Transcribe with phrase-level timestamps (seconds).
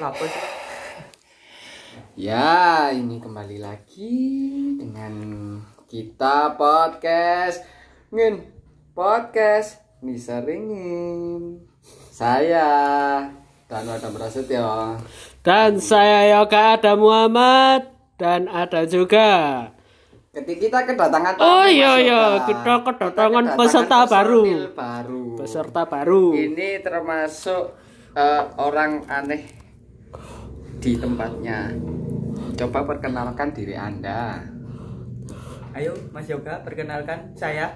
[0.00, 0.44] Lapo sih?
[2.16, 4.16] Ya, ini kembali lagi
[4.80, 5.14] dengan
[5.84, 7.60] kita podcast
[8.08, 8.40] ngin
[8.96, 11.60] podcast Nisa Ringin.
[12.08, 12.68] Saya
[13.68, 14.96] dan ada Prasetyo.
[15.44, 19.66] Dan saya Yoga ada Muhammad dan ada juga
[20.32, 24.42] Ketika kita kedatangan tamu, Oh iya iya kita kedatangan Kita peserta personil baru.
[24.72, 25.24] baru.
[25.36, 26.24] Peserta baru.
[26.32, 27.76] Ini termasuk
[28.16, 29.61] eh, orang aneh
[30.82, 31.70] di tempatnya.
[32.58, 34.42] Coba perkenalkan diri Anda.
[35.78, 37.70] Ayo Mas Yoga perkenalkan saya.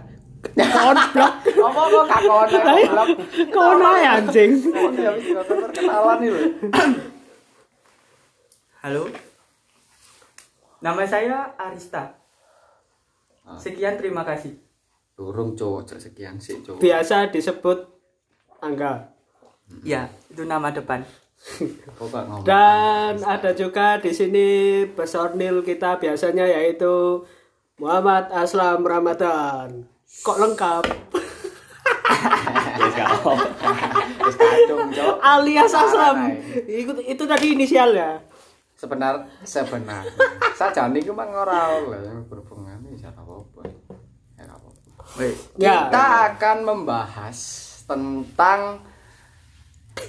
[0.58, 1.32] Konblok.
[1.46, 3.08] Kok?
[3.54, 4.58] Kono ya anjing.
[4.98, 6.40] Ya wis gak kono perkenalan iki lho.
[8.82, 9.02] Halo.
[10.82, 12.18] Nama saya Arista.
[13.46, 13.54] Ah.
[13.54, 14.58] Sekian terima kasih.
[15.14, 16.82] Durung cowok sekian sih cowok.
[16.82, 17.86] Biasa disebut
[18.60, 19.14] Angga.
[19.86, 21.06] Ya, itu nama depan.
[22.42, 24.48] Dan ada juga di sini
[24.90, 27.22] personil kita biasanya yaitu
[27.78, 29.86] Muhammad Aslam Ramadan.
[30.24, 30.84] Kok lengkap?
[35.22, 36.34] Alias Aslam.
[36.66, 38.20] Itu, itu tadi inisialnya.
[38.76, 40.04] Sebenar sebenarnya.
[40.52, 43.60] Saja niku mah ora oleh berhubungan ya ora apa-apa.
[44.36, 45.16] Ya apa-apa.
[45.16, 45.38] Wes.
[45.56, 45.88] Ya.
[45.88, 47.38] Kita akan membahas
[47.88, 48.84] tentang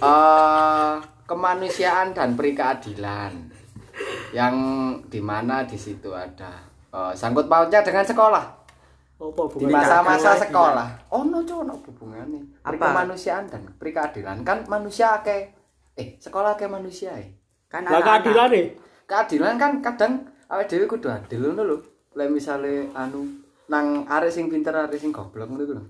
[0.04, 3.32] eh kemanusiaan dan perikeadilan
[4.32, 4.56] yang
[5.12, 8.58] di mana di situ ada eh, sangkut pautnya dengan sekolah
[9.18, 11.10] Apa di masa-masa sekolah.
[11.10, 12.38] Oh no cowok no hubungannya.
[12.62, 12.94] Apa?
[12.94, 15.58] Kemanusiaan dan perikeadilan kan manusia ke
[15.98, 17.34] eh sekolah ke manusia eh.
[17.66, 18.78] Kan Lah keadilan nih.
[19.10, 20.22] Keadilan kan kadang
[20.54, 21.78] awake dhewe kudu adil ngono lho.
[22.30, 23.26] Misale anu
[23.66, 25.84] nang arek sing pinter arek sing goblok ngono lho.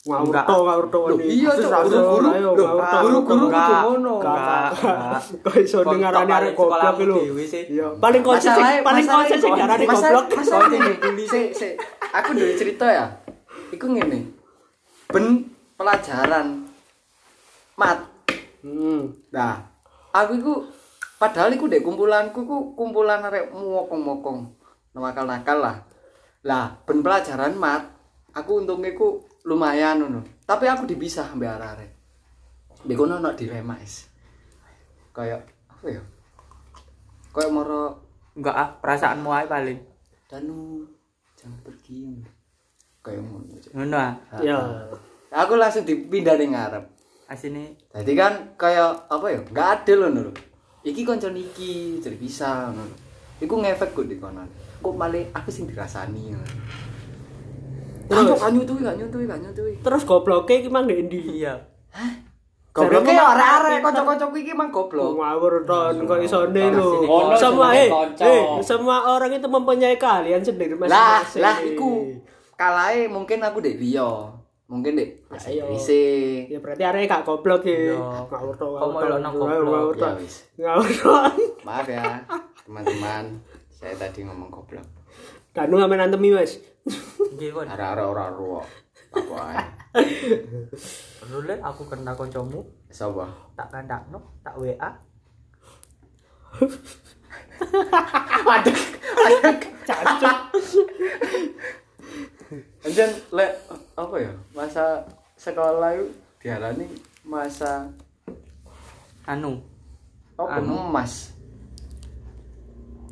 [0.00, 0.44] Ngawur Enggak.
[0.48, 1.44] to, ngawur to Loh, ini.
[1.44, 1.80] iya, Cok.
[1.84, 2.28] Guru-guru.
[2.56, 4.14] guru-guru kudu ngono.
[4.16, 4.68] Enggak.
[4.72, 5.20] Enggak.
[5.44, 7.18] Kok iso dengarane arek goblok lho.
[7.36, 10.26] Iya, paling konsisten Masalahnya- paling konsisten sing masalah- goblok.
[10.40, 10.68] Masalah
[11.04, 11.72] ini, sik sik.
[12.16, 13.06] Aku duwe cerita ya.
[13.68, 14.18] Iku ngene.
[15.12, 15.24] Ben
[15.76, 16.64] pelajaran
[17.76, 18.00] mat.
[18.64, 19.12] Hmm.
[19.28, 19.68] Nah,
[20.16, 20.52] aku iku
[21.20, 24.48] padahal iku dek kumpulanku ku kumpulan arek mokong-mokong.
[24.96, 25.76] Nakal-nakal lah.
[26.40, 27.84] Lah, ben pelajaran mat,
[28.32, 30.20] aku untungnya ku lumayan ngono.
[30.44, 31.90] Tapi aku dipisah ambek arek-arek.
[32.84, 34.08] Mbek kono ono dilema is.
[35.12, 36.02] Kayak apa ya?
[37.30, 39.78] Kayak moro Enggak ah, perasaanmu aja paling.
[40.30, 40.86] Danu
[41.34, 42.22] jangan pergi.
[43.02, 43.52] Kayak ngono.
[43.74, 44.14] Ngono ah.
[44.40, 44.58] Ya.
[45.34, 46.86] Aku langsung dipindah ning ngarep.
[47.30, 49.40] Asine Jadi kan kayak apa ya?
[49.44, 50.32] Enggak adil ngono lho.
[50.80, 52.94] Iki kanca niki jadi bisa ngono.
[53.42, 54.46] Iku ngefek kok di kono.
[54.80, 56.56] Kok malah aku sing dirasani ngono.
[58.10, 58.36] Terus?
[58.36, 59.72] Gak nyutui, gak nyutui, gak nyutui.
[59.78, 61.18] Terus gobloknya iki mang ndek ndi?
[61.38, 61.54] iya.
[62.70, 65.14] Gobloknya Jaremu arek-arek mah- kanca-kancaku iki mang goblok.
[65.14, 67.02] Ngawur ton kok isone lho.
[67.02, 71.42] Ono Semua eh, eh, semua orang itu mempunyai kalian sendiri Lah, masing-masing.
[71.42, 71.90] lah iku
[72.54, 74.38] kalae mungkin aku dek liya.
[74.66, 75.66] Mungkin dek bahasa Ayo.
[75.66, 75.90] Inggris.
[76.46, 77.74] Ya berarti arek gak goblok ya.
[77.90, 77.98] Iya.
[78.30, 78.66] Ngawur to.
[78.70, 79.18] Goblok?
[79.18, 80.06] Ngawur to.
[80.06, 80.34] Ya wis.
[80.54, 81.34] Ngawur ton.
[81.66, 82.22] Maaf ya,
[82.62, 83.24] teman-teman.
[83.68, 84.86] Saya tadi ngomong goblok.
[85.50, 86.62] Danu ngamen antemi wis.
[87.36, 87.66] Nggih kon.
[87.68, 88.24] Ara-ara ora.
[89.10, 89.58] Apa ae.
[91.26, 93.26] Rulen aku kena kancamu, Sapa?
[93.58, 94.90] tak kandakno, tak WA.
[98.46, 98.78] Waduh.
[99.86, 100.36] Cancuk.
[102.80, 103.52] Anjen lek
[103.98, 104.32] apa ya?
[104.54, 106.06] Masa sekolah itu
[106.40, 106.86] diarani
[107.26, 107.90] masa
[109.26, 109.60] Anu.
[110.38, 110.86] apa Anu.
[110.88, 111.34] emas.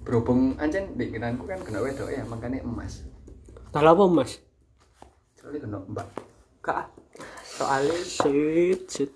[0.06, 3.04] Berhubung anjen pikiranku kan kena wedok ya, makanya emas.
[3.68, 4.40] Dalah apa, Mas?
[5.36, 6.08] Soalnya kena mbak.
[6.64, 6.86] Gak ah.
[7.44, 9.10] Soalnya Sit, sit.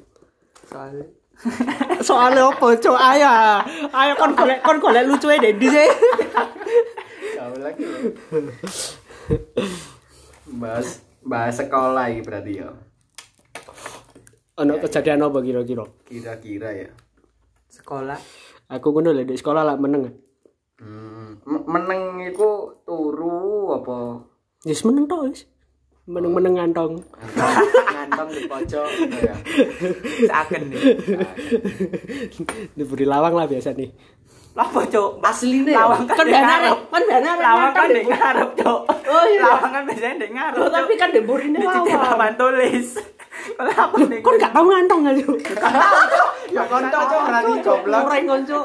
[0.69, 1.07] soalnya
[2.07, 2.99] Soalnya apa, Cok?
[2.99, 3.33] Ayo.
[3.91, 5.89] Ayo kon golek kon golek lucuke ndek ndi sih?
[7.37, 7.99] Kau lagi ya.
[10.63, 12.69] Bahas bahas sekolah ini berarti ya.
[14.61, 15.87] Ono kejadian apa kira-kira?
[16.05, 16.91] Kira-kira ya.
[17.73, 18.21] sekolah
[18.69, 20.13] Aku ngono lho di sekolah lah meneng.
[20.77, 24.32] Hmm, meneng iku turu apa
[24.63, 25.43] Wis meneng to wis.
[26.07, 27.03] Meneng-meneng ngantong.
[27.95, 29.35] ngantong di pojok gitu ya.
[30.27, 30.83] seakan nih
[32.79, 33.91] Diberi lawang lah biasa nih.
[34.53, 35.19] Apa cok?
[35.25, 36.13] Asline Lawang ya.
[36.13, 36.79] kan Kan di ngarep.
[36.93, 37.37] kan benar.
[37.41, 38.81] Lawang kan di ngarep cok.
[39.09, 39.41] Oh, iya.
[39.49, 40.59] Lawang kan biasanya di ngarep.
[40.69, 42.03] Tapi kan di titik lawang.
[42.05, 42.89] papan tulis.
[43.53, 44.21] Kalau apa nih?
[44.21, 45.25] Kon gak tau ngantong aja.
[46.49, 48.03] Ya konco cok berarti goblok.
[48.05, 48.59] Orang konco.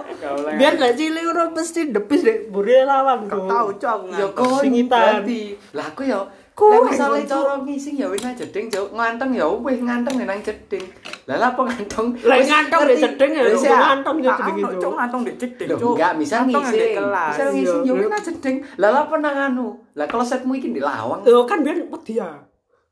[0.54, 3.44] Biar gak cilik ora mesti depis dek burine lawang tuh.
[3.44, 4.34] Tahu cok aku Ya ngantong.
[4.36, 5.00] kon Singitan.
[5.24, 5.42] berarti.
[5.72, 6.20] Lah aku ya
[6.58, 10.82] Lah misale cara ngising ya wis nang jeding jauh nganteng ya wis nganteng nang jeding.
[11.30, 12.18] Lah apa ngantong?
[12.20, 13.78] Lah Wis ngantong deh cedeng ya, Wis ya.
[13.78, 14.78] ngantong ya Ah, ono, itu.
[14.80, 15.32] Cuk, ngantong di
[15.68, 15.94] Loh, Cuk.
[15.94, 16.96] enggak Ngantong di ngising.
[16.98, 17.30] kelas.
[17.30, 17.92] Bisa ngising Iya.
[17.94, 18.56] yo kena cedeng.
[18.76, 19.68] Lah lah apa nang anu?
[19.94, 21.22] Lah klosetmu iki di lawang.
[21.22, 22.26] Yo kan biyen wedi ya.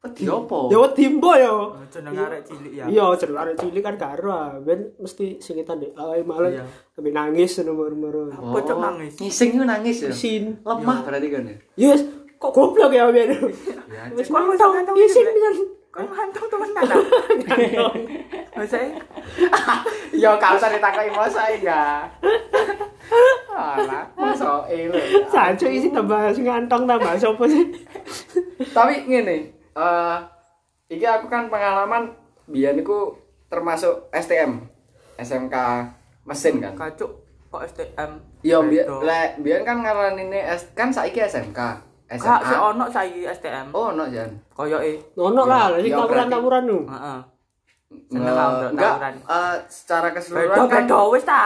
[0.06, 0.70] Wedi opo?
[0.70, 1.50] Ya wedi mbo ya.
[1.90, 2.86] Jeneng arek cilik ya.
[2.86, 4.30] Iya, jeneng arek cilik kan karo.
[4.30, 4.54] ah.
[4.62, 6.64] Ben mesti singitan dek awake malah Iya.
[6.94, 8.30] sampe nangis nomor-nomor.
[8.30, 9.18] Apa, Cuk, nangis?
[9.18, 10.10] Ngising yo nangis ya.
[10.14, 10.62] Isin.
[10.62, 11.56] Lemah berarti kan ya.
[11.76, 12.06] Yes,
[12.38, 13.34] kok goblok ya Ben.
[13.90, 15.56] Ya, Wis Kok isin gitu, pisan.
[15.90, 17.00] Kok ngantong temenan ah?
[18.56, 19.00] Maksudnya
[20.12, 22.04] Yo gak usah ditakoki mosok ya.
[23.52, 25.00] Alah, mosok e lho.
[25.32, 27.64] Sancu isi tambah sing ngantong tambah sopo sih?
[28.72, 30.18] Tapi ngene, eh
[30.88, 34.64] iki aku kan pengalaman biyen iku termasuk STM,
[35.18, 35.56] SMK
[36.24, 36.74] mesin kan.
[36.74, 37.12] kacuk
[37.48, 38.12] kok STM.
[38.42, 38.62] Iya,
[39.02, 41.60] lek biyen kan ngaranine S kan saiki SMK.
[42.06, 42.62] Kak, si SMA.
[42.64, 43.74] ono saiki STM.
[43.74, 44.30] Oh, no Jan.
[44.52, 45.18] Koyoke.
[45.18, 46.80] Nono lah, lah sing Ya, berarti- tawuran-tawuran nu.
[46.86, 47.20] Heeh.
[47.90, 49.14] Nge- Seneng aku Enggak, tawuran.
[49.26, 51.44] eh, secara keseluruhan kan beda wis ta.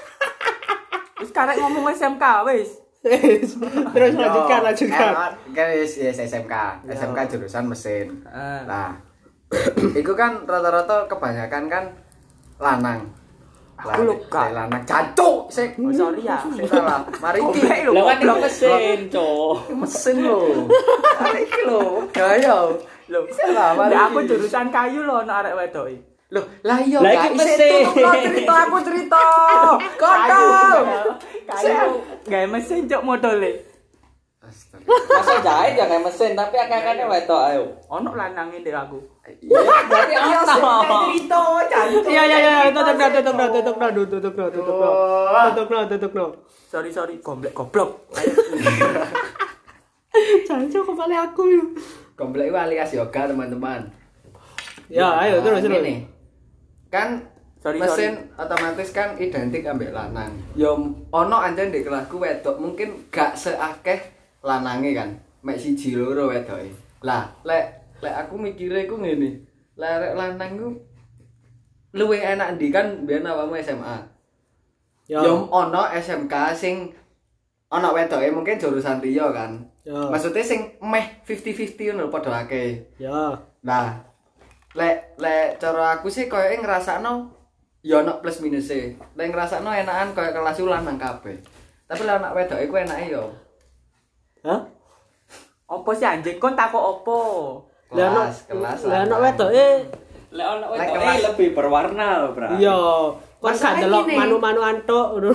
[1.20, 2.80] Wis karek ngomong SMK wis.
[3.96, 5.12] Terus lanjutkan, lanjutkan.
[5.56, 6.52] Guys, yes, SMK.
[6.84, 6.92] Ya.
[6.92, 8.20] SMK jurusan mesin.
[8.68, 9.00] Nah,
[10.00, 11.84] itu kan rata-rata kebanyakan kan
[12.60, 13.08] lanang.
[13.80, 14.52] Aku lho, Kak.
[14.52, 15.80] lanang jancuk sik.
[15.80, 16.36] Oh, sorry ya.
[16.52, 17.00] Sik salah.
[17.24, 18.04] Mari iki lho.
[18.04, 19.72] Kan mesin, Cok.
[19.72, 20.68] mesin lho.
[21.24, 22.04] Mari iki lho.
[22.12, 22.56] Gaya.
[23.10, 26.09] Lho, Salah, aku jurusan kayu lho ono arek wedoki.
[26.30, 27.22] Loh, lah iya Lah, Kak.
[27.26, 27.82] iki mesin.
[27.90, 29.22] lo cerita aku cerita.
[29.98, 30.78] Kontol.
[31.50, 31.90] Kayu.
[32.22, 33.52] Gawe mesin modele.
[34.40, 34.86] Astaga.
[34.88, 37.62] Masa jahit ya kayak mesin, tapi akak-akaknya wedok ayo.
[37.90, 38.98] Ono lanange ndek aku.
[39.26, 40.98] Iya, Berarti ono.
[41.10, 41.40] Cerita
[41.70, 42.02] jancuk.
[42.06, 44.90] Iya iya iya, tutup no, tutup no, tutup no, tutup no, tutup no.
[45.50, 46.26] Tutup no, tutup no.
[46.70, 48.06] Sorry sorry goblok goblok.
[50.46, 51.68] Sancu kepala aku yuk.
[52.14, 53.90] Komplek itu alias yoga teman-teman.
[54.90, 56.19] Ya, ayo terus terus.
[56.90, 57.24] Kan
[57.60, 60.32] Sorry, mesin otomatis kan identik ambek lanang.
[60.56, 60.74] Yo
[61.12, 64.00] ono anjen di kelasku wedok mungkin gak seakeh
[64.40, 65.10] lanange kan.
[65.44, 66.72] Mek siji loro wedoke.
[67.04, 69.44] Lah, lek lek aku mikire iku ngene.
[69.76, 70.68] Lek lanang ku
[71.92, 74.08] luwih enak ndi kan biyen awakmu SMA.
[75.04, 75.20] Ya.
[75.20, 76.96] Yo ono SMK sing
[77.68, 79.68] ono wedoke mungkin jurusan Rio kan.
[79.84, 80.08] Ya.
[80.08, 82.96] Maksudnya sing meh 50-50 ngono padha akeh.
[82.96, 83.36] Ya.
[83.60, 84.09] Nah,
[84.70, 87.26] lek lek cara aku sih koyoke ngrasakno
[87.80, 88.94] ya ono plus minus e.
[89.14, 91.34] Lek ngrasakno enakan koyo kelas ulan nang kabeh.
[91.84, 93.24] Tapi lek anak wedok iku enake yo
[94.40, 94.62] Hah?
[95.66, 97.18] Opo sih anjing kon takok opo?
[97.90, 98.78] Lah ono kelas kelas.
[98.86, 99.68] Lah wedoke
[100.30, 102.48] Lah ono Lek wedok kelas- lebih berwarna loh, Bro.
[102.54, 102.78] iya,
[103.36, 105.32] kon gak delok manu-manu antuk ngono.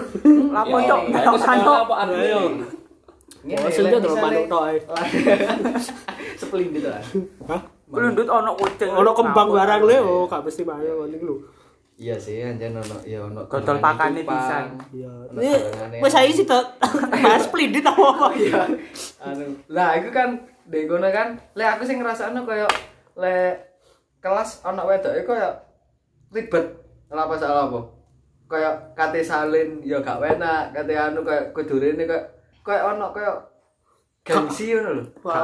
[0.56, 1.02] Lapo melok
[1.36, 1.76] sekolah manuk.
[1.76, 2.42] apa aku Ayo.
[3.44, 4.78] Ngene, lek delok manuk tok ae.
[6.40, 7.04] Sepelindit lah.
[7.52, 7.62] Hah?
[7.86, 8.90] Pelundut ono kucing.
[8.90, 11.36] Ono kembang barang le, oh gak mesti ngono iku lho.
[11.96, 13.46] Iya sih, anjen ono ya ono.
[13.46, 14.66] Gunane pakane pisan.
[14.90, 15.12] Iya.
[15.32, 15.40] Ono
[16.02, 16.46] wis saiki sih
[17.24, 18.28] bahas splendid apa apa.
[18.36, 18.62] Iya.
[19.22, 22.66] Anu, lah iku kan ndek kono kan lek aku sing ngrasakno koyo
[23.16, 23.78] lek
[24.20, 25.50] kelas ana wedoke koyo
[26.34, 26.66] ribet.
[27.14, 27.80] Lah apa salah apa?
[28.50, 32.22] Koyo kate salin ya gak enak, kate anu koyo kudurene koyo
[32.66, 33.55] koyo ono koyo
[34.26, 35.04] gengsi ngono lho.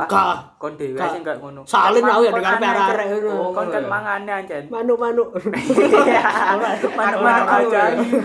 [0.10, 0.58] Gak.
[0.58, 1.62] Kon dhewe sing gak ngono.
[1.70, 3.22] Salin aku ya arek-arek Cen.
[3.22, 3.54] ngono.
[3.54, 3.92] Kon kan iya.
[3.94, 4.64] mangane anjen.
[4.74, 5.30] Manuk-manuk.
[6.98, 7.82] Manuk-manuk Aku, aja.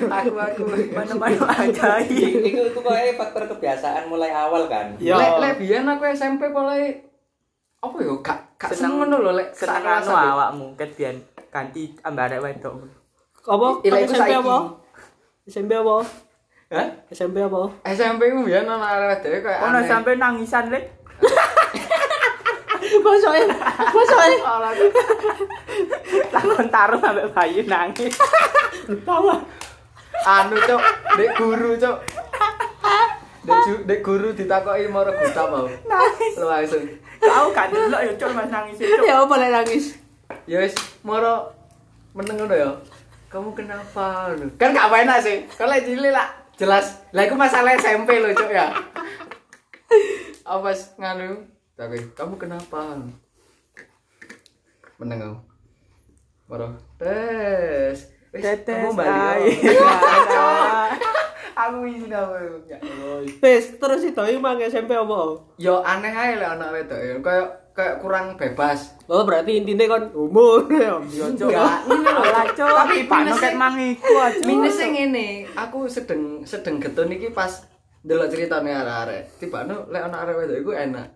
[0.09, 0.63] Aku aku.
[0.97, 2.01] Manuk-manuk aja.
[2.01, 4.97] Iku iku kok faktor kebiasaan mulai awal kan.
[4.97, 5.21] Ya.
[5.21, 7.05] Lek lek biyen aku SMP mulai
[7.77, 11.21] apa ya gak gak seneng ngono lho lek seneng anu awakmu ket biyen
[11.53, 12.81] ganti ambare wedok.
[13.45, 13.85] Apa?
[13.85, 14.57] Iku SMP apa?
[15.45, 16.01] SMP apa?
[16.67, 16.89] Hah?
[17.09, 17.71] SMP apa?
[17.87, 19.87] SMP ku biyen ana arek wedoke koyo Ono aneh.
[19.87, 20.83] sampe nangisan lek.
[22.97, 23.41] Masoke.
[23.95, 24.87] Masoke.
[26.29, 26.99] Takon taruh
[27.31, 28.15] bayi nangis.
[29.03, 29.27] Tahu.
[29.29, 29.41] ah.
[30.27, 30.83] anu cok
[31.15, 31.97] dek guru cok
[33.45, 36.35] dek, ju- dek guru ditakoki moro guta mau Nangis.
[36.35, 36.83] lu langsung
[37.17, 39.05] Kau kan delok ya cok mas nangis cok.
[39.05, 39.85] Ya apa lek nangis?
[40.49, 41.53] ya wis moro
[42.11, 42.71] meneng ngono ya
[43.29, 46.27] kamu kenapa kan gak enak sih kalau cilik lah
[46.57, 47.05] jelas.
[47.13, 48.73] Lah itu masalah SMP lo cok ya.
[50.43, 51.45] Apa nganu
[51.77, 53.01] tapi kamu kenapa?
[54.97, 55.39] Meneng kamu
[56.49, 58.13] moro tes.
[58.35, 59.57] Wis, Tetes kamu balik
[61.57, 65.41] aku izin apa ya terus itu emang SMP apa?
[65.57, 67.17] Yo aneh ae lek anak wedok ya.
[67.25, 68.97] Kayak kayak kurang bebas.
[69.05, 70.97] Oh, berarti intinya kan umur ya.
[70.97, 71.53] Ini.
[71.53, 72.69] Alah cok.
[72.73, 74.41] Tapi pano ket mangiku aja.
[74.43, 77.53] Minusnya ngene, aku sedeng sedeng getun iki pas
[78.01, 79.29] delok ceritane arek-arek.
[79.37, 81.09] Tibane lek anak arek wedok iku enak.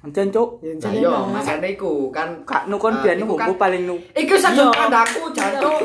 [0.00, 0.60] Encen cuk.
[0.60, 1.28] Ya, Lah jadi yo, enak.
[1.32, 3.96] masane iku kan Kak nu kon Ah, biyen iku nu kan- paling nu.
[4.12, 4.76] Iku sadung Iya.
[4.78, 5.76] kandaku jancuk.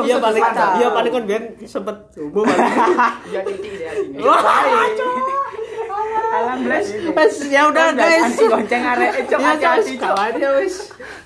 [0.00, 0.42] Iya paling
[0.74, 2.64] iya paling kon biyen sempet umum paling.
[3.30, 4.16] Iya titik ya sini.
[4.18, 5.47] Alam
[6.62, 6.86] bles.
[7.14, 8.36] Wes ya udah guys.
[8.36, 10.00] Gonceng arek Ya hati-hati guys, cuk.
[10.02, 10.74] kawan ya wis.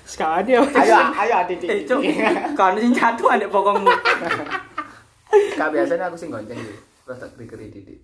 [0.07, 0.75] Sekawan ya wis.
[0.75, 1.67] Ayo ayo titik.
[1.69, 2.01] Eh cuk,
[2.57, 3.93] kan sing jatuh bokongmu.
[5.57, 6.75] Kak biasanya aku sing gonceng iki.
[7.03, 7.97] Terus tak keri titik.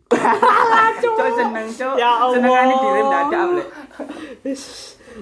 [1.00, 1.96] Cuk seneng cuk.
[1.96, 2.36] Ya Allah.
[2.36, 3.68] Senengane direm dadak lek.
[4.44, 4.63] Wis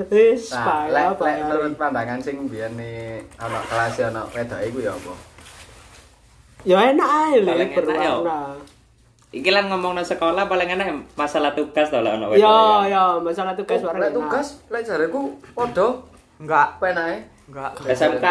[0.10, 1.46] wis Nah, lek lek payah.
[1.46, 5.14] menurut pandangan sing biyen nih ana kelas ana wedok iku ya apa?
[6.66, 7.66] Ya enak ae ya.
[7.76, 8.40] berwarna.
[9.38, 12.50] Iki lan ngomong nang sekolah paling enak masalah tugas to lah ono Ya
[12.88, 14.02] ya masalah tugas Oh, bareng.
[14.02, 15.22] Lek tugas lek jareku
[15.54, 15.88] padha
[16.38, 17.18] Enggak, penake.
[17.48, 17.72] enggak.
[17.88, 18.26] SMK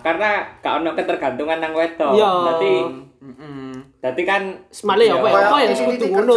[0.00, 0.28] karena
[0.58, 2.12] gak ono ketergantungan nang wedok.
[2.12, 2.30] Iya.
[2.46, 2.74] Dadi
[3.18, 3.72] Heeh.
[3.98, 6.34] dadi kan Semale ya apa ya apa ya Kayak kudu titik ngono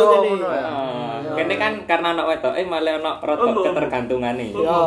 [0.50, 0.62] ya.
[0.65, 1.34] Heeh.
[1.36, 4.48] Kene kan karena ono wedok eh malah ono rotok ketergantungane.
[4.51, 4.80] Ya.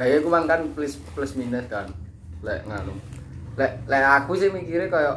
[0.00, 1.86] Ya aku mang kan plus plus minus kan.
[2.40, 2.94] Lek nganu.
[3.54, 5.16] Lek lek aku sih mikirnya kayak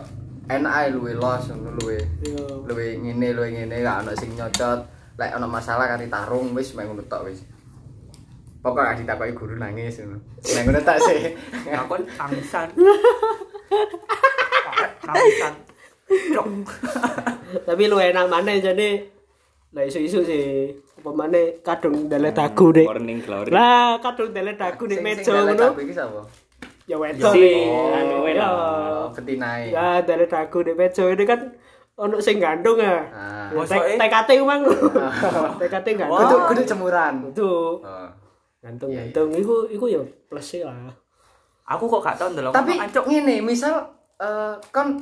[0.50, 1.98] enak ae luwe los ngono luwe.
[2.24, 2.44] Ya.
[2.68, 4.80] Luwe ngene luwe ngene gak ono sing nyocot.
[5.16, 7.40] Lek ono masalah kari tarung wis mek ngono tok wis.
[8.60, 10.18] Pokoknya ditakoki guru nangis ngono.
[10.44, 11.20] Nek ngono tak sih.
[11.80, 12.68] Aku tangisan.
[15.02, 15.54] Tangisan.
[16.34, 16.48] Cuk.
[17.68, 19.10] Tapi lu enak mana jadi
[19.74, 21.34] lah isu-isu sih apa mana
[21.66, 23.50] kadung dalet aku deh Morning glory.
[23.50, 26.22] lah kadung dalet aku di Sing- meja ngono aku iki sapa?
[26.84, 28.52] Ya wedok Si, anu, ya wedok.
[28.52, 29.72] Oh, betinae.
[29.72, 31.40] ya dalet aku di meja ini kan
[31.94, 33.48] ono sing gandung ya Ah.
[33.96, 34.66] TKT umang
[35.56, 37.13] TKT gandung Kudu kudu jemuran.
[37.25, 38.10] itu Oh.
[38.60, 39.12] gantung Iya, iya.
[39.12, 40.74] gantung iku iku ya plus sih lah
[41.63, 42.52] Aku kok gak tau ndelok.
[42.52, 43.08] Tapi Ancuk.
[43.08, 43.72] ngene, misal
[44.18, 45.00] eh kan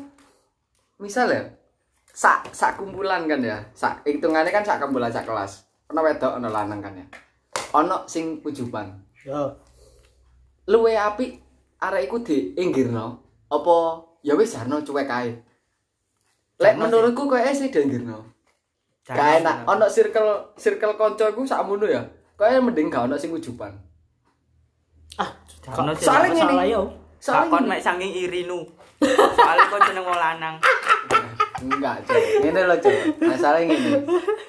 [0.95, 1.41] misal ya
[2.07, 3.57] sak sak kumpulan kan ya.
[3.71, 5.65] Sak hitungannya kan sak kumpulan sak kelas.
[5.89, 7.05] Ono wedok ono lanang kan ya.
[7.73, 8.93] Ono sing ujuban.
[9.19, 9.49] ya
[10.67, 11.40] Luwe apik
[11.81, 13.17] arek iku dienggirno
[13.49, 13.75] apa
[14.21, 15.31] ya wis jarno cuek ae.
[16.61, 18.21] Lek Jarno menurutku koyo sih dienggirno.
[19.01, 19.41] Gak Jangan.
[19.41, 19.55] enak.
[19.65, 22.05] Ono circle circle kanca iku sakmono ya.
[22.37, 23.73] Koyo mending gak ono sing ujuban.
[25.65, 26.05] Jarno sih.
[26.05, 26.45] Soalnya ngene.
[26.45, 26.81] masalah ya
[27.21, 28.65] Sak kon Soalnya mek saking iri nu.
[29.01, 30.55] Soalnya kon seneng lanang.
[31.63, 32.21] enggak, Cok.
[32.41, 32.95] Ngene lho, Cok.
[33.21, 33.89] Masalah ngene.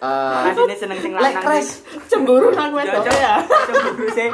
[0.02, 1.44] Eh Asine seneng sing lek lanang.
[1.44, 1.70] crash
[2.10, 4.30] cemburu nang wedok ya Cemburu sih.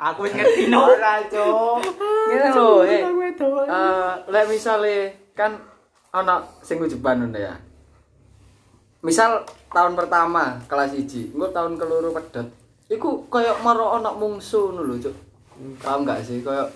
[0.00, 0.88] Aku wis ngerti no.
[0.88, 1.78] Ora, Cok.
[2.30, 3.00] Ngene lho, eh.
[3.04, 4.94] nang wedok Eh, lek misale
[5.36, 5.58] kan
[6.10, 7.54] ana sing ujuban ngono ya.
[9.00, 12.48] Misal tahun pertama kelas 1, engko tahun keloro pedot.
[12.90, 15.16] Iku koyo maro ana mungsu ngono lho, Cuk.
[15.84, 16.68] Paham gak sih koyo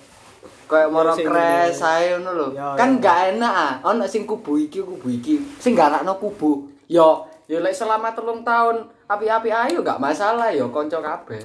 [0.64, 2.46] koyo maro sing- crash ae ngono lho.
[2.52, 3.00] Ya, Kan ya.
[3.00, 5.40] gak enak ah, ana sing kubu iki kubu iki.
[5.58, 6.66] Sing garakno kubu.
[6.86, 11.40] Yo, yo lek selama telung tahun api-api ayo gak masalah yo kanca kabeh.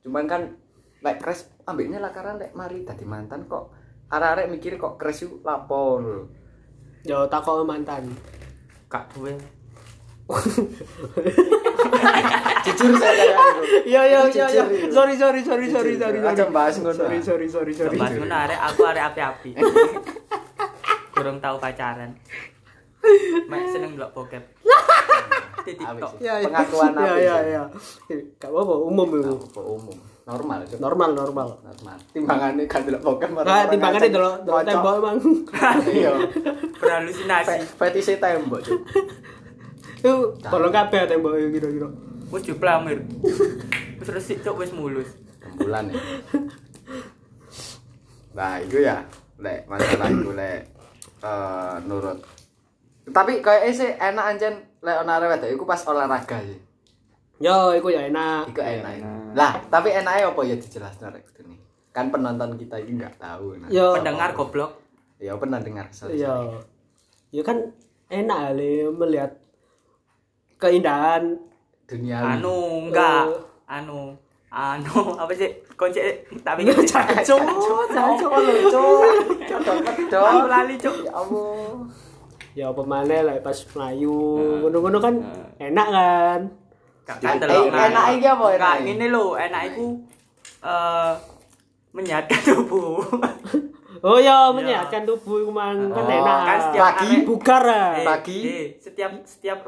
[0.00, 0.42] Cuman kan
[1.00, 3.70] lek crash ambeknya lakaran lek mari dadi mantan kok
[4.08, 6.24] arek-arek mikir kok crash iku lapo ngono lho.
[7.04, 8.08] yo takok mantan
[8.88, 9.34] Gak duwe.
[12.64, 13.62] Jujur saya gitu.
[13.84, 14.64] Iya iya iya iya.
[14.64, 14.88] jujur itu.
[14.90, 16.18] Sorry sorry sorry sorry sorry.
[16.18, 16.96] aja bahas ngono.
[16.96, 17.96] Sorry sorry sorry sorry.
[17.96, 19.50] Coba ngono arek aku arek api-api.
[21.12, 22.16] Kurang tahu pacaran.
[23.46, 24.44] Mek seneng ndelok bokep.
[25.64, 26.20] Di TikTok.
[26.20, 26.48] Iya iya.
[26.48, 27.48] Pengakuan Iya apa iya sih?
[27.52, 27.62] iya.
[28.38, 29.32] Gak apa-apa umum itu.
[29.52, 30.58] Apa umum normal.
[30.80, 31.48] Normal normal.
[31.60, 35.16] normal timbangannya kan delok pokok Nah, timbangannya delok delok tembok emang.
[36.00, 36.12] iya
[36.80, 37.48] Berhalusinasi.
[37.60, 38.80] Fe- fetise tembok Cuk.
[40.04, 41.88] Itu bolong kabeh tembok kira-kira.
[42.28, 43.00] Wis diplamir.
[43.96, 45.08] Wis resik cok wis mulus.
[45.54, 45.94] bulan ya
[48.34, 49.06] nah itu ya
[49.38, 50.66] lek masalah itu lek
[51.22, 52.18] eh, nurut
[53.14, 56.58] tapi kayak sih enak anjen lek ana arek wedok iku pas olahraga sih
[57.42, 58.50] Yo, iku ya enak.
[58.50, 59.02] iku enak
[59.34, 61.58] lah tapi enaknya apa ya dijelasno rek nih
[61.94, 63.70] kan penonton kita ini nggak tahu nah.
[63.70, 63.94] Yo.
[63.94, 64.82] Pendengar goblok.
[65.22, 66.26] ya pernah dengar sorry, Iya.
[66.26, 66.58] sorry.
[67.30, 67.70] Ya kan
[68.10, 69.30] enak kali melihat
[70.56, 71.34] keindahan
[71.84, 73.24] dunia Anu enggak.
[73.26, 73.40] Oh.
[73.66, 74.00] Anu
[74.48, 75.98] anu apa sih kunci
[76.40, 77.42] tapi Jancuk,
[77.90, 79.02] jancuk lho, Cuk.
[80.08, 80.96] Aku lali cok.
[81.02, 81.58] ya Allah
[82.54, 84.14] Ya apa maneh lah pas melayu
[84.62, 85.14] ngono-ngono kan
[85.58, 86.40] enak kan.
[87.02, 89.86] Gak kan Eh, enak iki apa enak ngene lho, enak iku
[90.62, 91.12] eh
[91.90, 93.02] menyehatkan tubuh.
[94.04, 96.40] Oh ya menyehatkan tubuh iku man kan Oh, enak.
[96.44, 97.92] kan setiap Pagi, bugar ah.
[98.04, 98.38] Pagi.
[98.44, 99.58] eh, setiap setiap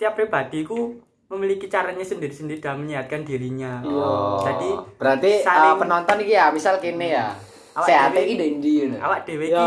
[0.00, 0.96] setiap pribadi ku
[1.28, 3.84] memiliki caranya sendiri-sendiri dalam menyehatkan dirinya.
[3.84, 7.28] Oh, Jadi berarti saling- uh, penonton iki ya, misal kene ya.
[7.76, 8.96] Awak Sehat iki ndi ngono.
[8.98, 9.66] awak dhewe iki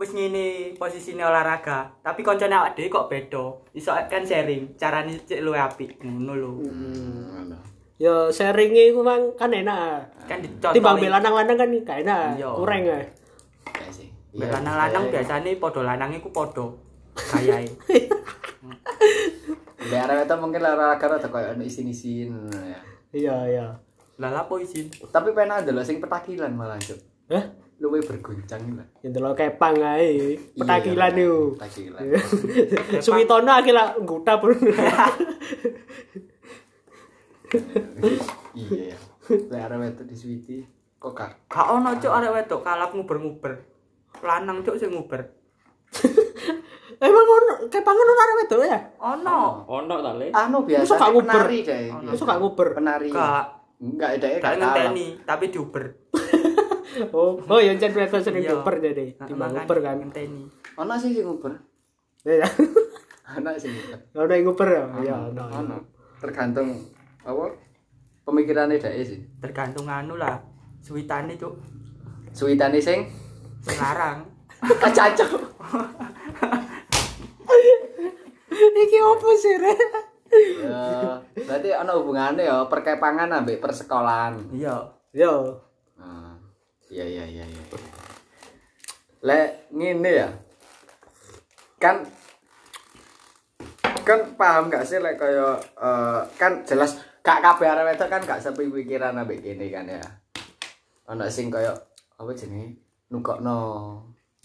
[0.00, 0.46] wis ngene
[0.80, 3.44] posisine olahraga, tapi koncone awak dhewe kok beda.
[3.76, 6.52] Iso kan sharing, carane cek luwih apik ngono lho.
[6.64, 7.52] Hmm.
[8.00, 10.08] Ya sharingnya iku mang kan enak.
[10.24, 10.72] Kan dicontoh.
[10.72, 12.40] Timbang lanang-lanang kan gak enak.
[12.40, 12.48] Iya.
[12.48, 12.98] Kurang ya.
[13.76, 14.08] Ya sih.
[14.32, 16.85] Lanang-lanang biasanya podo lanang iku podo.
[17.16, 17.68] Kayae.
[19.86, 22.80] Mbak arek itu mungkin olahraga rada koyo ono isin-isin ngono ya.
[23.14, 23.66] Iya, iya.
[24.18, 24.90] Lah lapo isin?
[24.90, 26.98] Tapi pena adalah sing petakilan malah, Cuk.
[27.30, 27.44] Hah?
[27.76, 28.88] Luwe berguncang lah.
[29.04, 30.40] Ya delok kepang ae.
[30.56, 31.36] Petakilan Iya, yo.
[31.54, 32.02] Petakilan.
[33.04, 34.40] Suwitono akhirnya ngutap.
[38.56, 38.96] Iya.
[39.28, 40.58] Lek arek itu di Switi
[40.96, 43.52] kok gak Gak ono cuk arek wedok kalap nguber-nguber.
[44.24, 45.30] Lanang cuk sing nguber.
[47.06, 48.78] Emang ono kepangan ono arek wedok ya?
[48.96, 49.38] Ono.
[49.68, 50.32] Ono ta le?
[50.32, 51.44] anu biasa gak nguber?
[52.08, 52.68] Masa gak nguber?
[52.72, 53.08] Penari.
[53.12, 53.44] Gak
[53.76, 55.84] Enggak ada gak ngenteni tapi diuber.
[57.12, 58.56] Oh, oh ya jan sering Iya.
[58.56, 59.12] nguber jadi.
[59.28, 60.00] Timbang nguber kan.
[60.00, 60.48] Ngenteni.
[60.80, 61.52] Ono sih sing nguber.
[62.24, 62.48] Iya.
[63.36, 63.98] Ono sing nguber.
[64.16, 64.84] Ono yang nguber ya?
[65.04, 65.44] Iya, ono.
[65.44, 65.76] Ono.
[66.24, 66.72] Tergantung
[67.20, 67.52] apa
[68.24, 69.20] pemikirannya dhek sih.
[69.44, 70.40] Tergantung anu lah.
[70.80, 71.52] Suwitane cuk.
[72.32, 73.12] Suwitane sing
[74.62, 74.80] Sekarang.
[74.80, 75.30] kacacok.
[78.56, 79.74] Iki opo sih, Re?
[80.36, 84.36] Ya, berarti ono hubungannya ya perkepangan ambek persekolahan.
[84.52, 84.90] Iya.
[85.14, 85.54] Yo.
[85.96, 86.36] Nah,
[86.90, 87.62] iya iya iya iya.
[89.22, 90.28] Lek ngene ya.
[91.80, 92.04] Kan
[94.06, 98.42] kan paham gak sih lek kaya eh, kan jelas gak kabeh arek wedok kan gak
[98.42, 100.02] sepikiran ambek kene kan ya.
[101.10, 101.72] Ono sing kaya
[102.18, 102.82] apa jenenge?
[103.14, 103.58] Nukokno.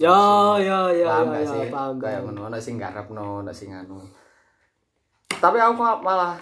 [0.01, 0.17] Yo,
[0.57, 1.69] yo, yo, paham yo, gak yo, sih?
[1.69, 1.95] paham.
[1.95, 4.01] Kayak ngono ono sing garapno, ono sing anu.
[5.29, 6.35] Tapi aku ma- malah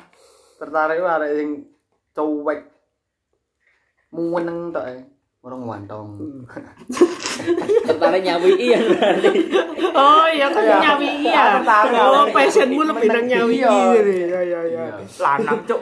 [0.56, 1.50] tertarik arek sing
[2.14, 2.62] cuek.
[4.10, 4.98] Muweneng tok e.
[5.40, 6.10] Orang wantong.
[7.88, 9.32] Tertarik nyawi iya berarti.
[9.90, 10.78] Oh, iya kan Iya.
[10.82, 11.44] nyawi iya.
[11.56, 12.00] Tertarik.
[12.02, 13.72] Oh, passionmu lebih nang nyawi Iya.
[13.72, 14.02] iya.
[14.04, 14.84] Iya, iya, iya.
[15.16, 15.82] Lanang cuk.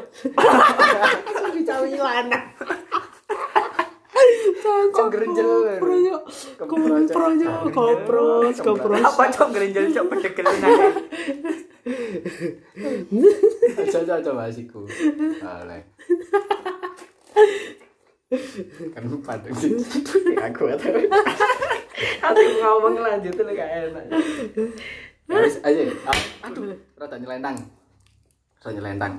[1.58, 2.46] Dicawi lanang.
[4.94, 5.48] Kok gerenjel.
[5.80, 6.16] Proyo.
[7.12, 9.04] Proyo, kopros, kopros.
[9.04, 10.64] Apa cuk gerenjel cuk pedegelin.
[13.78, 14.84] Aja aja aja masiku.
[15.42, 15.82] Oleh.
[18.92, 19.72] Kan padang sih.
[20.36, 20.92] Aku atau
[21.98, 24.06] Aku ngomong lanjut tuh gak enak.
[25.28, 25.82] Ya aja.
[26.44, 27.56] Aduh, rada nyelentang.
[28.62, 29.14] Rada nyelentang.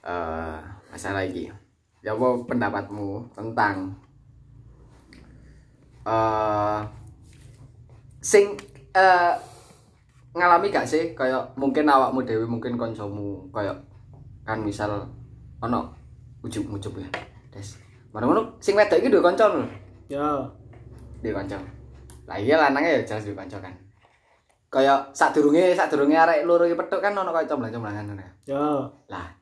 [0.00, 1.52] Eh, masalah iki.
[2.00, 3.92] Ya apa pendapatmu tentang
[6.06, 6.80] eh
[8.20, 8.56] sing
[8.96, 9.32] eh
[10.36, 11.12] ngalami gak sih?
[11.12, 13.76] Kayak mungkin awakmu dewi mungkin koncomu kayak
[14.46, 15.04] kan misal
[15.60, 15.90] ono
[16.44, 17.08] ujub-ujub ya.
[17.52, 17.76] Des.
[18.10, 19.62] Bareng ngono sing wedok duwe kanca lho.
[20.08, 20.46] Yo.
[21.20, 21.58] duwe kanca.
[22.26, 23.74] Lah iya lanangnya ya jelas duwe kanca kan.
[24.70, 28.32] Kayak sadurunge sadurunge arek loro iki petuk kan ono kayak comblang-comblangan ngono ya.
[28.54, 28.66] Yo.
[29.10, 29.40] lah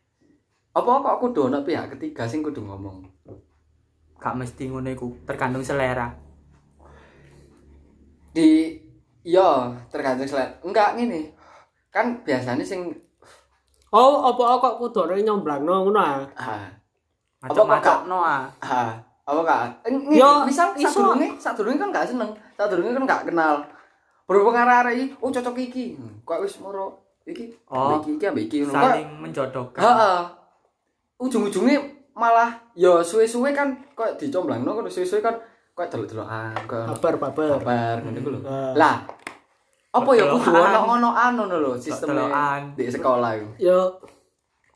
[0.79, 3.03] apa kok kudu ono pihak ketiga sing kudu ngomong?
[4.19, 6.15] Gak mesti ngono iku, tergantung selera.
[8.31, 8.77] Di
[9.23, 9.49] iya
[9.89, 11.33] tergantung selera enggak ngene.
[11.89, 12.93] Kan biasanya sing
[13.89, 16.21] Oh, apa kok kudu ora nyomblangno ngono ah.
[16.37, 16.69] ah
[17.41, 18.45] Macam-macam no ah.
[19.25, 22.29] apa kak eh, ngene, Ya, misal sadurunge sadurunge kan gak seneng.
[22.55, 23.65] Sadurunge kan gak kenal.
[24.25, 25.97] Berhubung arek-arek iki oh cocok iki.
[25.97, 27.01] Hmm, kok wis moro?
[27.25, 28.73] Iki Oh, iki iki ambek iki ngono.
[28.73, 29.81] Kok- Saling menjodohkan.
[29.81, 30.19] Heeh.
[31.19, 31.79] Ujung-ujungnya
[32.13, 35.33] malah ya suwe-suwe kan kok dicomblangno kok suwe-suwe kan
[35.79, 37.49] kok delok-delokan kok Babar, babar.
[37.57, 38.41] kabar ngono iku lho.
[38.43, 38.75] Ah.
[38.75, 38.97] Lah
[39.89, 40.75] apa ya kudu Delok-delokan.
[40.75, 42.61] ono ono anu ngono lho sistemnya Delok-delokan.
[42.75, 43.49] di sekolah iku.
[43.57, 43.81] Yo.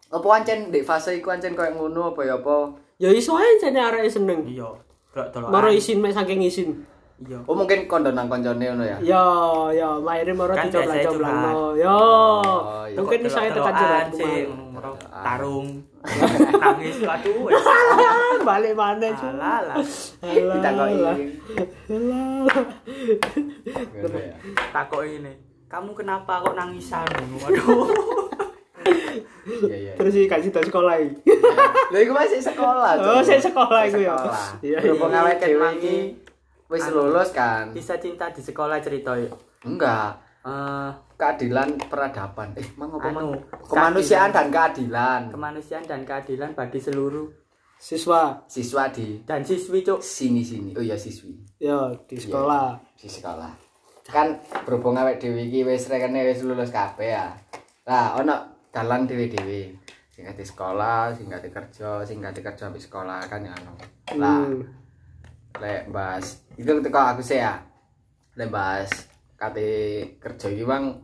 [0.09, 2.57] Apa ancen di fase iku ancen koyo ngono apa ya apa?
[2.97, 4.47] Ya iso ae jane arek seneng.
[4.47, 4.71] Iya.
[5.11, 5.51] Delok-delokan.
[5.51, 6.87] Maro isin mek saking isin.
[7.23, 7.39] Iya.
[7.47, 8.99] Oh mungkin kondo nang koncone ngono ya.
[8.99, 9.25] Yo,
[9.71, 11.79] yo, maire maro Kan dicomblang-comblangno.
[11.79, 11.95] Yo.
[11.95, 12.99] Oh, iya.
[12.99, 14.11] Mungkin iso ae tekan
[14.75, 15.69] moro tarung.
[16.63, 17.47] Nangis aduh.
[17.47, 17.63] wes.
[18.43, 19.31] Balik mana cuy?
[19.31, 19.77] Alah lah.
[20.19, 21.15] Kita kok Alah.
[21.15, 21.27] ini.
[21.87, 22.59] Alah.
[24.03, 24.35] Ngono ya.
[24.75, 25.33] Takok ini.
[25.71, 27.07] Kamu kenapa kok nangisan?
[27.39, 27.87] Waduh.
[29.43, 29.93] Iya iya.
[29.95, 31.23] Terus iki kasih tas sekolah iki.
[31.95, 32.99] Lha iku masih sekolah.
[32.99, 34.15] Oh, saya sekolah iku ya.
[34.19, 34.47] Sekolah.
[34.63, 35.21] Iya, Berhubung iya.
[35.23, 35.71] awake dhewe
[36.73, 37.13] wis Anu.
[37.13, 37.69] lulus kan.
[37.71, 39.29] Kisah cinta di sekolah cerita ya.
[39.63, 40.19] Enggak.
[40.43, 47.31] Eh, keadilan peradaban eh mang apa Anu, kemanusiaan dan keadilan kemanusiaan dan keadilan bagi seluruh
[47.79, 50.03] Siswa siswa di dan siswi cuk.
[50.03, 51.31] sini sini oh iya siswi
[51.63, 52.75] yo di sekolah.
[52.99, 53.55] di sekolah
[54.03, 54.35] kan
[54.67, 57.31] berhubung awake dhewe iki wis rekene wis lulus kabeh ya
[57.87, 59.79] lah ono dalan dhewe-dhewe
[60.11, 63.79] sing di sekolah sing gak kerja sing gak kerja habis sekolah kan ya ono
[64.19, 64.82] lah Hmm.
[65.61, 67.61] Lek bahas itu ketika aku sih ya
[68.39, 68.89] lek bahas
[69.37, 69.69] kate
[70.23, 70.97] kerja iki bang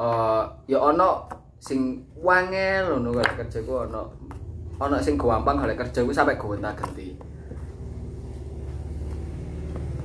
[0.00, 1.28] eh ya ono
[1.60, 4.04] sing wangel ngono kerja ku ono
[4.82, 7.14] ana sing gampang golek kerja kuwi sampe gonta-ganti.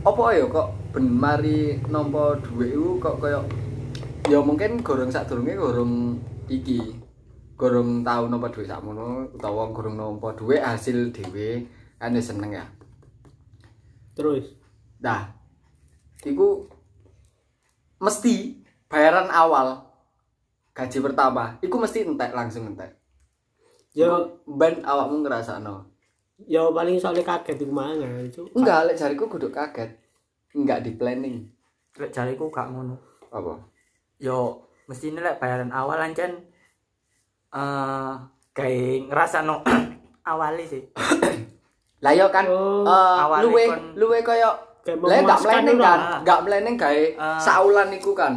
[0.06, 3.42] Apa ya kok ben mari nampa dhuwit iku kok kaya
[4.30, 6.96] ya mungkin gorong sadurunge gorong iki.
[7.58, 11.66] Gorong tau nampa dhuwit sakmono utawa gorong nampa dhuwit hasil dhewe
[12.00, 12.66] ya seneng ya.
[14.14, 14.46] Terus.
[15.00, 15.32] Nah,
[16.26, 16.68] iku
[18.00, 19.86] mesti bayaran awal
[20.74, 22.96] gaji pertama, iku mesti entek langsung entek.
[23.92, 25.90] Yo ben awakmu ngrasakno.
[26.48, 28.56] yo paling soalnya kaget iku mangan, Cuk.
[28.56, 29.92] Enggak, lek jariku kudu kaget.
[30.56, 31.52] Enggak di planning.
[32.00, 32.96] Lek jariku gak ngono.
[33.28, 33.60] Apa?
[34.24, 36.48] Yo mesti lek bayaran awal ancen
[37.50, 38.14] eh
[38.56, 39.68] kayak ngerasa no
[40.32, 40.84] awali sih.
[42.00, 45.78] Lah yo kan Oh, eh, awalnya luwe kon- luwe kaya Kayak lah enggak memuaskan planning
[45.78, 47.36] kan, enggak planning gawe Ah.
[47.38, 48.34] saulan iku kan.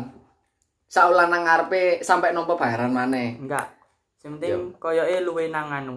[0.85, 3.39] Saulan nang ngarepe sampai nompo bayaran maneh.
[3.39, 3.71] Enggak.
[4.21, 5.97] Yang penting koyoke luwe nang anu.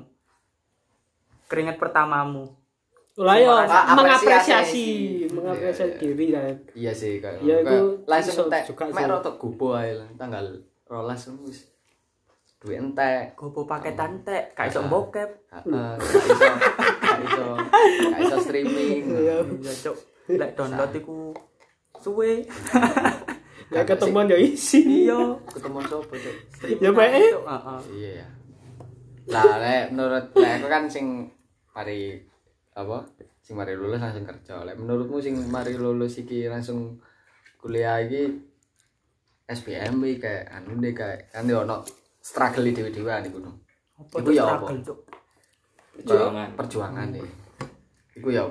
[1.46, 2.46] Keringet pertamamu.
[3.16, 4.88] Lah yo mengapresiasi, apresiasi.
[5.30, 6.56] mengapresiasi Iya, diri kan.
[6.74, 7.40] Iya sih kayak.
[7.42, 8.64] Ya, kayak iku langsung iso entek.
[8.68, 10.46] juga Mek rotok gubo ae lah, tanggal
[10.86, 11.60] 12 wis.
[12.60, 13.34] Duit entek.
[13.34, 14.86] Gopo paketan tek, gak iso Ah.
[14.86, 15.30] bokep.
[15.48, 17.46] Heeh, gak iso,
[18.12, 19.04] gak iso, streaming.
[19.16, 19.38] Iya.
[19.46, 19.98] Iya, Cuk.
[20.36, 21.32] Lek download iku
[22.02, 22.32] suwe.
[23.74, 25.10] Ya ketemuan yo isi.
[25.10, 25.42] Iya.
[25.50, 26.36] Ketemu sopo, Cuk?
[26.78, 27.34] Ya, bae.
[27.90, 28.28] Iya ya.
[29.26, 31.34] Lah, lek menurut lek aku kan sing
[31.74, 32.22] mari
[32.78, 33.10] apa?
[33.42, 34.62] Sing mari lulus langsung kerja.
[34.62, 37.02] Lek menurutmu sing mari lulus iki langsung
[37.58, 38.38] kuliah iki
[39.50, 41.82] SBM iki kayak anu deh kayak kan ono
[42.22, 43.66] struggle dhewe-dhewe iku no.
[43.98, 44.94] Apa Iku ya struggle, apa?
[46.02, 46.48] Perjuangan.
[46.60, 47.24] Perjuangan deh.
[48.16, 48.44] Iku ya?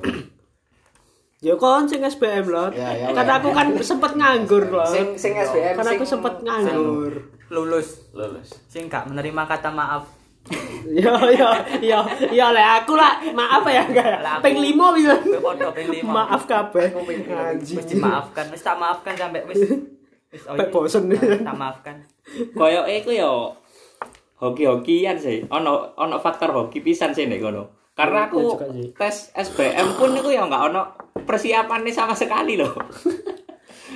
[1.45, 2.73] Ya kon sing SBM lho.
[2.73, 3.37] Ya, ya, Kan ya.
[3.37, 4.85] aku kan sempet nganggur lho.
[4.89, 7.13] Sing sing SBM Kan aku sempet nganggur.
[7.53, 8.09] Lulus.
[8.17, 8.49] lulus.
[8.69, 10.09] Sing gak menerima kata maaf.
[10.85, 14.45] Ya ya ya ya lek aku lah maaf ya enggak.
[14.45, 15.15] Ping 5 bisa.
[15.41, 16.29] Podo ping lima.
[16.29, 16.93] Maaf kabeh.
[17.65, 19.65] Wis dimaafkan, wis tak maafkan sampai wis
[20.29, 21.09] wis oh ini, bosen.
[21.17, 21.97] tak maafkan.
[22.53, 23.33] Koyoke iku yo
[24.39, 25.47] hoki-hokian sih.
[25.49, 27.93] Ono ono faktor hoki pisan sih nek kono.
[27.95, 28.91] Karena Ya aku sih.
[28.93, 30.83] tes SBM pun iku ya enggak ono
[31.23, 32.75] persiapannya sama sekali loh.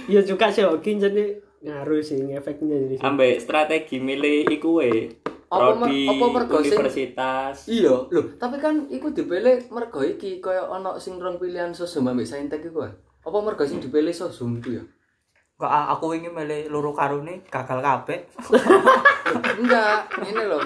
[0.08, 2.96] Ya juga sih hoki jadi ngaruh sih efeknya jadi.
[3.04, 5.20] Ambek strategi milih iku we.
[5.48, 7.64] Prodi universitas.
[7.64, 12.28] Iya, lho, tapi kan iku dipilih mergo iki kaya ana sing rong pilihan sosum ambek
[12.28, 12.84] saintek iku.
[12.84, 12.92] ah.
[13.24, 14.84] Apa mergo sing dipilih sosum iku ya?
[15.58, 18.18] Kok aku ingin milih loro karune gagal kabeh.
[19.58, 20.62] Enggak, ini loh.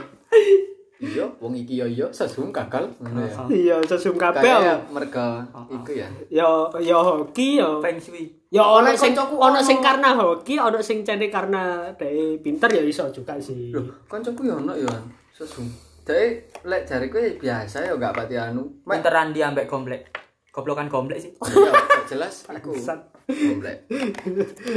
[1.00, 2.86] Iya, wong iki ya iya sosum gagal.
[3.00, 3.34] Ngono ya.
[3.48, 4.52] Iya sesum kabeh.
[4.92, 6.06] Mergo iku ya.
[6.28, 7.80] Ya ya hoki ya.
[7.80, 8.28] Feng shui.
[8.52, 9.58] Ya ono Oleh sing ono.
[9.64, 13.72] sing karena hoki, ono sing cene karena dhek pinter ya iso juga sih.
[13.72, 14.92] Loh, kancaku ya ono ya
[15.32, 15.72] sosum.
[16.04, 18.84] Dek lek jariku ya biasa ya enggak pati anu.
[18.84, 20.12] Pinteran dia ambek gomblek.
[20.52, 21.32] Goblokan gomblek sih.
[22.02, 22.34] ya gak jelas.
[23.30, 23.86] Komplek.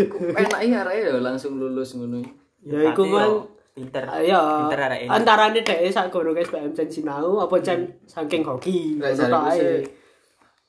[0.05, 2.21] Iku Enak iya arek ya langsung lulus ngono.
[2.61, 4.03] Ya iku yo pinter.
[4.07, 5.09] Ayo, Pinter arek ini.
[5.11, 9.01] antarane dhek sak guru SPM cen sinau apa cen saking hoki.
[9.01, 9.57] Jariku ae.
[9.57, 9.75] sih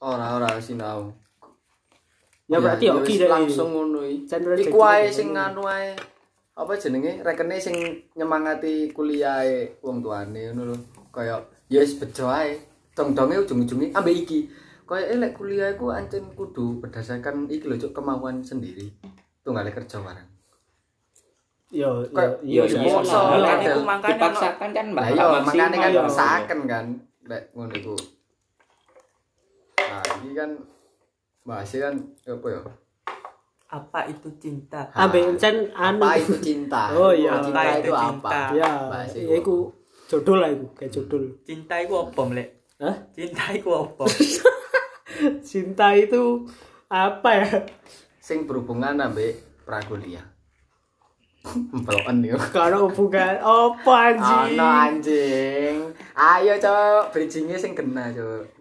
[0.01, 1.13] ora-ora sinau.
[2.49, 3.31] Ya berarti hoki wis dhek.
[3.31, 4.67] langsung ngono iki.
[4.67, 5.93] Iku ae sing nganu ae.
[6.57, 7.21] Apa jenenge?
[7.21, 7.77] Rekene sing
[8.17, 10.77] nyemangati kuliahe wong tuane ngono lho.
[11.13, 12.57] Kaya ya wis bejo ae.
[12.97, 14.41] Dong-donge ujung-ujunge ambek iki.
[14.87, 18.95] Kaya lek kuliah iku ancen kudu berdasarkan iki lho kemauan sendiri.
[19.43, 20.29] Tunggale kerja bareng.
[21.67, 26.03] Yo Kayak- yo iya, makanya ono- Dipaksakan kan mbak Lah iya, makane kan iya.
[26.07, 26.87] usahaken kan
[27.27, 27.95] lek ngono iku.
[29.77, 30.51] Nah, iki kan
[31.43, 31.95] bahasnya kan
[32.25, 32.61] apa ya?
[33.67, 34.87] apa itu cinta?
[34.95, 35.99] Ambek cen anu.
[35.99, 36.83] Apa itu cinta?
[36.95, 37.43] Oh, iya.
[37.43, 38.07] Cinta Apa itu itu apa?
[38.07, 38.41] cinta?
[38.55, 39.57] Ya, Bahasa ya iku
[40.07, 41.23] judul lah iku, kayak judul.
[41.43, 42.49] Cinta iku apa, Mlek?
[42.79, 42.95] Hah?
[43.11, 44.07] Cinta iku apa?
[45.47, 46.47] Cinta itu
[46.87, 47.49] apa ya?
[48.21, 50.25] Sing berhubungan ambek prakuliah.
[51.47, 52.37] Mbloken yo.
[52.51, 54.59] Kalau hubungan apa anjing?
[54.59, 55.75] Ono anjing.
[56.19, 58.57] Ayo, Cok, bridging-e sing kena, Cok.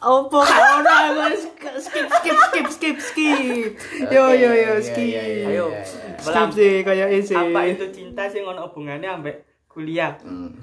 [0.00, 1.36] Apa kalau aku
[1.76, 3.70] skip skip skip skip skip.
[4.08, 5.12] Yo yo yo skip.
[5.12, 5.66] iya, iya, Ayo.
[5.70, 6.16] iya, iya.
[6.16, 7.36] Skip sih kayak ini.
[7.36, 10.16] Apa itu cinta sing ono hubungannya ambek kuliah?
[10.24, 10.56] Hmm.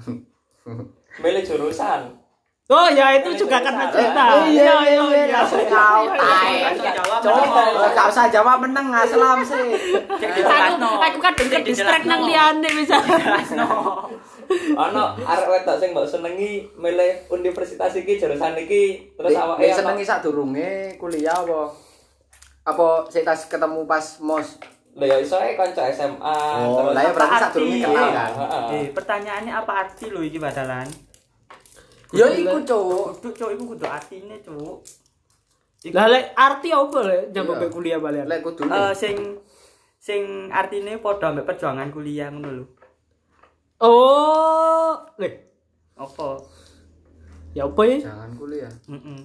[1.22, 2.18] Milih jurusan.
[2.68, 4.44] Oh ya itu juga karena cinta.
[4.44, 5.40] Iya iya iya.
[5.40, 6.04] kau.
[6.04, 6.52] Tai.
[7.24, 7.64] Coba,
[7.96, 9.72] gak usah jawab meneng aslam sih.
[10.44, 13.00] Aku aku kan denger distract nang liane bisa.
[14.76, 21.00] Ono arek wedok sing mbok senengi milih universitas iki jurusan iki terus awake senengi sadurunge
[21.00, 21.72] kuliah apa?
[22.68, 24.60] Apa sik tas ketemu pas mos?
[24.92, 26.36] Lah ya iso ae kanca SMA
[26.68, 28.30] Oh, lah ya berarti sadurunge kenal kan.
[28.76, 31.07] Eh, pertanyaannya apa arti lo iki badalan?
[32.10, 33.20] Ya iku cuk.
[33.20, 34.80] Kudu cuk iku kudu atine cuk.
[35.84, 37.68] Iku Lah lek arti apa lek nyambung Iya.
[37.68, 38.26] ke kuliah balian?
[38.26, 38.72] Lek kudune.
[38.72, 39.14] eh, sing
[39.98, 42.64] sing artine padha ambek perjuangan kuliah ngono lho.
[43.78, 45.30] Oh, leh,
[45.94, 46.34] Apa?
[47.54, 48.10] ya apa ya?
[48.10, 48.72] Jangan kuliah.
[48.90, 49.20] Heeh.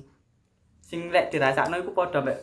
[0.77, 2.37] Sing lek dirasakno iku padha ambek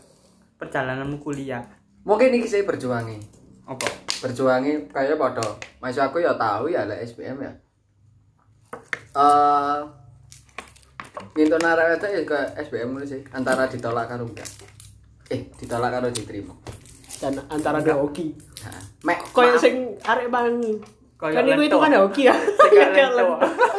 [0.59, 1.63] perjalananmu kuliah.
[2.03, 3.21] Mungkin iki sih berjuangi.
[3.63, 3.87] Apa?
[4.27, 5.47] Berjuangi kayak padha.
[5.79, 7.53] Mas aku ya tahu ya lek SBM ya.
[9.15, 9.79] Eh
[11.31, 14.51] Ngintun arek wedok ya ke SBM ngono sih, antara ditolak karo enggak.
[15.31, 16.55] Eh, ditolak karo diterima.
[17.17, 18.35] Dan antara hoki.
[18.61, 19.63] Nah, mek Kayak maaf.
[19.63, 20.57] sing arek bang.
[21.21, 22.35] Kayak Kan itu itu kan hoki ya.
[22.65, 23.37] kayak Kayak lento.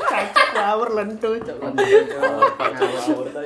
[0.07, 1.29] Cacat ngawur lento.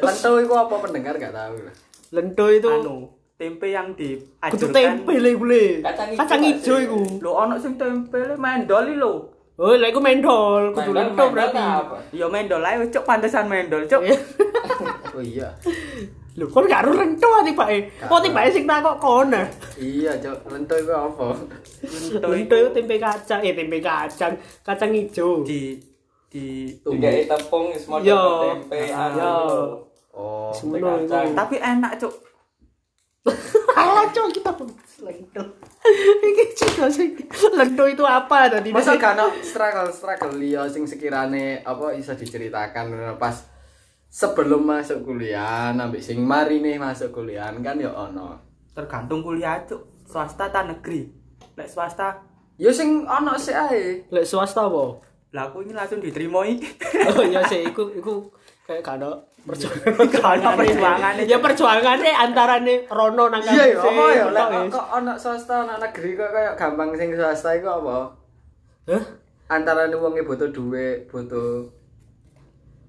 [0.04, 1.76] Lento, iku apa pendengar gak tahu lah.
[2.12, 2.96] Lento itu Anu,
[3.36, 4.22] tempe yang kudu
[4.70, 4.72] diajurkan.
[4.72, 5.64] tempe le.
[5.82, 7.00] Kacang Kacang ijo iku.
[7.20, 9.14] Lho ono sing tempe le mendol iki lho.
[9.56, 11.56] Oh, lah iku mendol, kudu Mendol- lento mendol berarti.
[11.56, 11.96] apa?
[12.12, 14.04] Ya mendol ae wis, cuk pantesan mendol cuk.
[15.10, 15.48] Oh iya.
[16.36, 17.68] Lho, kon gak ero lento ati Pak.
[18.04, 19.40] Kok tibake sing takok kono.
[19.78, 20.38] Iya, cok.
[20.50, 21.26] Lento iku apa?
[21.82, 25.40] Lento Lento itu tempe kacang, eh tempe kacang, kacang ijo.
[25.42, 25.80] di
[26.28, 28.24] di Juga tepung wis model Yo.
[28.52, 29.16] tempe Ah, anu.
[29.18, 29.36] yo.
[30.12, 30.52] Oh.
[30.52, 31.08] Semono iku.
[31.08, 31.32] kacang.
[31.34, 32.14] tapi enak cuk.
[33.74, 34.52] Alah, cok kita
[35.06, 35.44] lento.
[36.34, 37.14] Iki cerita sing
[37.54, 38.74] lento itu apa tadi?
[38.74, 43.46] Masa gak ono struggle-struggle liya sing sekirane apa iso diceritakan pas
[44.10, 48.42] sebelum masuk kuliah, nambah sing mari nih masuk kuliah kan ya ono.
[48.74, 50.10] Tergantung kuliah cuk.
[50.10, 51.10] Swasta ta negeri.
[51.56, 52.20] Lek swasta,
[52.56, 54.04] Ya sing ono sik ae.
[54.10, 55.06] Lek swasta apa?
[55.36, 56.64] lah aku ini langsung diterima iki.
[57.12, 58.32] Oh iya sih, iku iku
[58.64, 59.94] kayak gak ada perjuangan.
[60.10, 61.24] Gak ada perjuangannya.
[61.24, 64.24] Ya perjuangannya antarane Rono nang Iya ya, apa ya?
[64.28, 64.72] Lek kok- wis.
[64.72, 67.98] kok ono swasta ono negeri kok kayak gampang sing swasta iku apa?
[68.88, 69.04] Hah?
[69.48, 71.70] Antara nih wonge butuh duit, butuh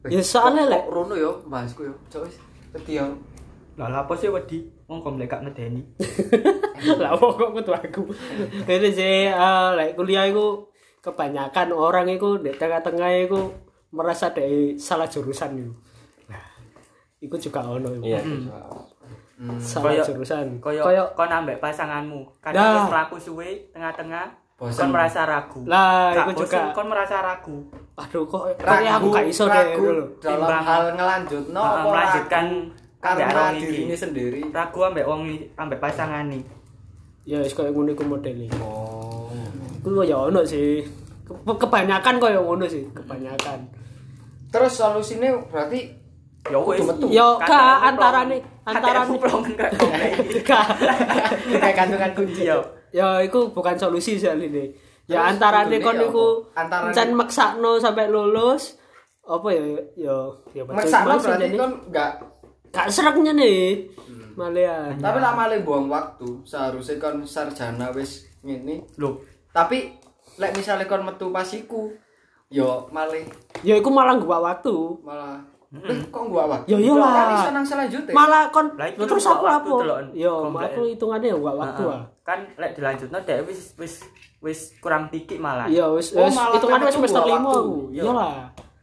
[0.07, 1.95] Ya soalnya Kok- lek kok rono yo, bahasku yo.
[2.09, 2.37] Cok wis.
[2.73, 3.07] Wedi yo.
[3.77, 4.65] Lah lah apa sih wedi?
[4.87, 5.83] Wong kok mlek gak ngedeni.
[7.03, 8.03] lah pokok kudu aku.
[8.65, 13.51] Ini sih eh, lek kuliah iku kebanyakan orang iku di tengah-tengah iku
[13.91, 15.73] merasa dari salah jurusan iku.
[17.27, 18.05] Nah, iku juga ono iku.
[18.07, 18.21] Iya.
[19.59, 20.47] Salah Koyo- jurusan.
[20.63, 22.25] Koyo Koyo kon ambek pasanganmu.
[22.41, 24.79] Kadang wis mlaku suwe tengah-tengah Bosen.
[24.79, 25.61] kon merasa ragu.
[25.69, 26.73] Lah, bosen, juga.
[26.73, 27.57] kon merasa ragu.
[27.97, 30.05] aduh kok kok aku gak iso deh ragu dulu.
[30.21, 32.45] dalam Timbang- hal ngelanjutno apa melanjutkan
[32.97, 34.41] ragu karena dirinya sendiri.
[34.49, 35.21] Ragu ambek wong
[35.53, 36.41] ambek pasangane.
[37.27, 38.47] Ya wis koyo ngono iku modele.
[38.57, 39.29] Oh.
[39.83, 40.81] Iku ya ono sih.
[41.27, 43.67] Ke- Kebanyakan koyo ngono sih, kebanyakan.
[44.49, 45.91] Terus solusinya berarti
[46.47, 46.83] Ya wis.
[47.11, 49.15] Yo KTM ka antarane antarane
[51.57, 52.57] kayak gantungan kunci Iya.
[52.95, 54.71] Ya iku bukan solusi sih ini.
[55.07, 56.27] Ya antarane kon ya iku?
[56.55, 58.79] Antarane- maksakno sampai lulus
[59.27, 59.63] apa ya
[59.99, 60.17] ya
[60.55, 62.11] ya banget sih, berarti kan enggak
[62.71, 63.91] gak sereknya nih.
[64.37, 69.19] Malah tapi lama le buang waktu seharusnya kan sarjana wis ngene Loh,
[69.51, 69.97] tapi
[70.37, 71.89] lek misalnya kon metu pas iku
[72.47, 73.17] yo malah
[73.65, 74.77] ya iku malah gua waktu.
[75.03, 75.41] malah
[76.07, 77.11] kok gua waktu Ya iyalah.
[77.11, 79.45] kan iso nang selanjutnya Malah kon Lah, Lah, terus aku
[79.79, 80.07] deloken.
[80.13, 80.67] Yo, Komplek.
[80.69, 82.03] aku hitungannya ya gua waktu ah.
[82.23, 83.95] Kan lek dilanjutno dhek wis wis
[84.39, 85.67] wis kurang pikik malah.
[85.67, 87.59] Iya, wis Oh, wis malah hitungannya wis semester gua 5 waktu.
[87.59, 87.77] aku.
[87.89, 88.03] Iya.
[88.03, 88.35] Iyalah.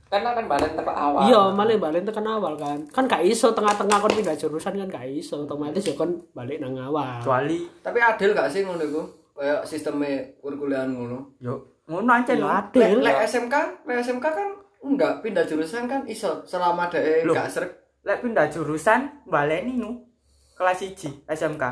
[0.05, 1.21] Karena kan balen tepak awal.
[1.23, 2.77] Iya, malah balik tekan awal kan.
[2.87, 6.77] Kan gak iso tengah-tengah kon pindah jurusan kan gak iso, otomatis ya kon balik nang
[6.77, 7.17] awal.
[7.17, 9.01] Kecuali tapi adil gak sih ngono iku
[9.33, 12.47] kayak sistemnya perkuliahan ngono yo ngono ancen Ya lho.
[12.47, 13.01] adil.
[13.01, 14.49] lek SMK lek SMK kan
[14.83, 17.33] enggak pindah jurusan kan iso selama dhek Loh.
[17.33, 17.71] gak srek
[18.03, 19.95] Lek pindah jurusan baleni nu
[20.53, 21.63] kelas 1 SMK.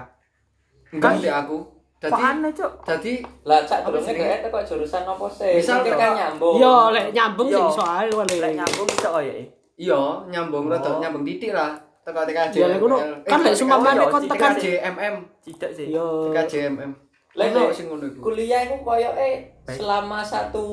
[0.90, 1.60] enggak Kan- di aku
[2.02, 2.72] jadi aneh, Cuk?
[2.82, 5.54] jadi Lah cak durunge dhek kok jurusan apa sih?
[5.54, 6.56] Misal kok- kan nyambung.
[6.58, 7.70] Yo, lek nyambung sih Yo.
[7.78, 8.36] ae wale.
[8.38, 9.46] Lek nyambung iso koyo iki.
[9.78, 10.72] iya nyambung Oh.
[10.72, 15.16] rada nyambung titik lah teko TKJ Ya, lek ngono, kan lek seumpamane kon tekan- JMM
[15.42, 15.88] Tidak sih.
[15.90, 16.26] Yo.
[16.28, 16.92] TKJMM
[17.32, 19.30] Lek sing ngono iku kuliah iku koyoke
[19.62, 19.78] Baik.
[19.78, 20.66] selama satu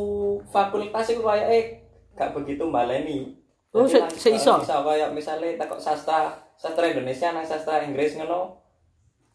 [0.45, 1.61] fakultas iku koyoke
[2.19, 3.39] gak begitu baleni.
[3.71, 4.59] Oh, se- lang- se iso?
[4.59, 8.59] Bisa koyo misale takok sastra, sastra Indonesia nang sastra Inggris ngono.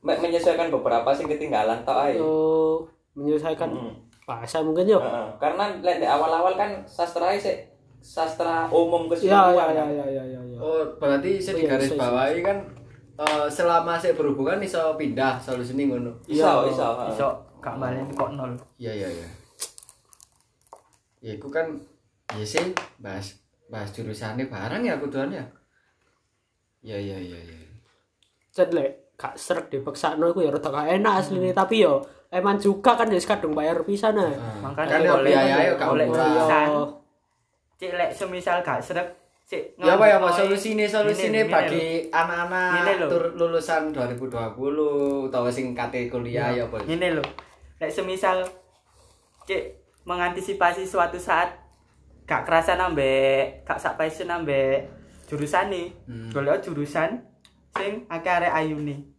[0.02, 2.20] Menyesuaikan beberapa sing ketinggalan tok ae.
[2.20, 3.94] Yo menyelesaikan Mm.
[4.22, 5.00] bahasa mungkin yo.
[5.00, 5.28] Heeh.
[5.38, 9.16] Karena lek di awal-awal kan sastra sik sastra umum Ya
[9.48, 9.72] keseluruhan.
[9.72, 10.42] ya ya ya ya ya.
[10.44, 10.58] ya.
[10.60, 12.58] oh berarti saya Oh, di iya, garis iso, iso, bawahi kan
[13.16, 16.68] eh, selama saya berhubungan iso pindah solusinya ngono Iso, Iya.
[16.68, 16.88] iso.
[17.08, 18.52] Iso gak baleni kok nol.
[18.76, 19.28] iya iya iya
[21.22, 21.80] ya itu kan
[22.38, 23.38] ya sih bahas
[23.70, 25.46] bahas jurusannya barang ya kuduan ya
[26.84, 27.58] iya iya iya iya
[28.54, 32.02] Cet lek gak seret dipaksakno iku ya rada gak enak asline tapi yo
[32.34, 34.30] emang juga kan wis kadung bayar pisan nah.
[34.62, 36.68] Makanya kan ya boleh- biaya ya gak boleh murah jurusan.
[36.70, 36.84] Yo.
[37.78, 39.10] Cik lek semisal gak srek
[39.44, 46.48] Sik, Ya apa ya solusine Ngene, ngene bagi anak-anak lulusan 2020 utawa sing kate kuliah
[46.48, 46.80] ya apa.
[46.88, 47.26] Ngene lho.
[47.76, 48.40] Nek semisal
[49.44, 49.76] cek
[50.08, 51.52] mengantisipasi suatu saat
[52.24, 54.88] gak kerasa nambah gak sak passion nambah
[55.28, 55.94] jurusane.
[56.08, 56.30] Hmm.
[56.32, 57.24] Golek jurusan
[57.76, 59.12] sing akeh arek ayune.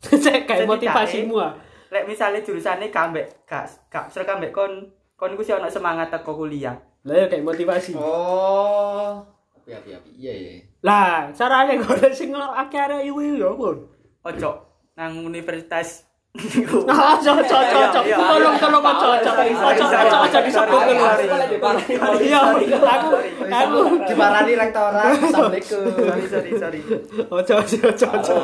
[0.00, 1.52] Cek kayak motivasimu ah.
[1.90, 6.08] Lek misale jurusane gak ambek gak gak serka ambek kon kon ku sih ono semangat
[6.08, 6.76] teko kuliah.
[7.04, 7.96] Lah ya kayak motivasi.
[7.96, 9.20] Oh.
[9.56, 10.10] Api api api.
[10.16, 10.52] Iya iya.
[10.80, 13.76] Lah, carane golek sing akeh arek iku ya pun.
[14.24, 14.52] Ojo
[15.00, 18.04] nang universitas Ah, cocok cocok cocok.
[18.06, 19.34] Tolong tolong cocok cocok.
[19.50, 21.04] Cocok cocok cocok disebut dulu.
[22.22, 22.40] Iya,
[22.70, 23.08] aku
[23.50, 25.10] aku Diparani rektorat.
[25.10, 25.90] Assalamualaikum.
[25.90, 26.80] sorry sorry sorry.
[27.34, 28.34] ojo ojo ojo.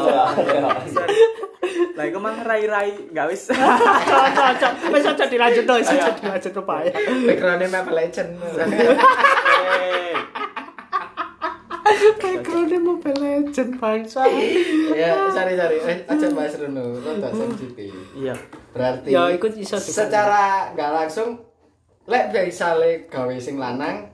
[0.90, 1.14] sorry.
[1.94, 3.54] Lah iku mang rai-rai gak wis.
[3.54, 4.72] Cocok cocok.
[4.90, 6.90] Wis aja dilanjut to, wis aja dilanjut to Pak.
[7.22, 8.30] Backgroundnya Mobile Legend.
[12.18, 14.26] Backgroundnya Mobile Legend bangsa.
[14.92, 15.78] ya, sorry sorry.
[15.82, 16.98] Eh, aja bahas Runo.
[17.00, 17.92] Rada sensitif.
[18.16, 18.34] Iya.
[18.74, 21.40] Berarti Ya ikut iso secara nggak langsung
[22.06, 24.06] lek misale gawe sing lanang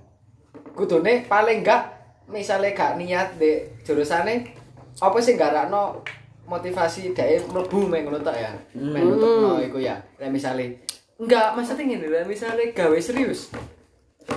[0.72, 1.92] kudune paling enggak
[2.32, 4.48] misale gak niat di jurusane
[4.96, 6.00] apa sih garakno
[6.48, 8.52] motivasi dhek mlebu meng ngono tok ya.
[8.76, 10.00] Meng nutupno iku ya.
[10.16, 10.80] Lek misale
[11.20, 13.52] enggak maksudnya ngene lek misale gawe serius.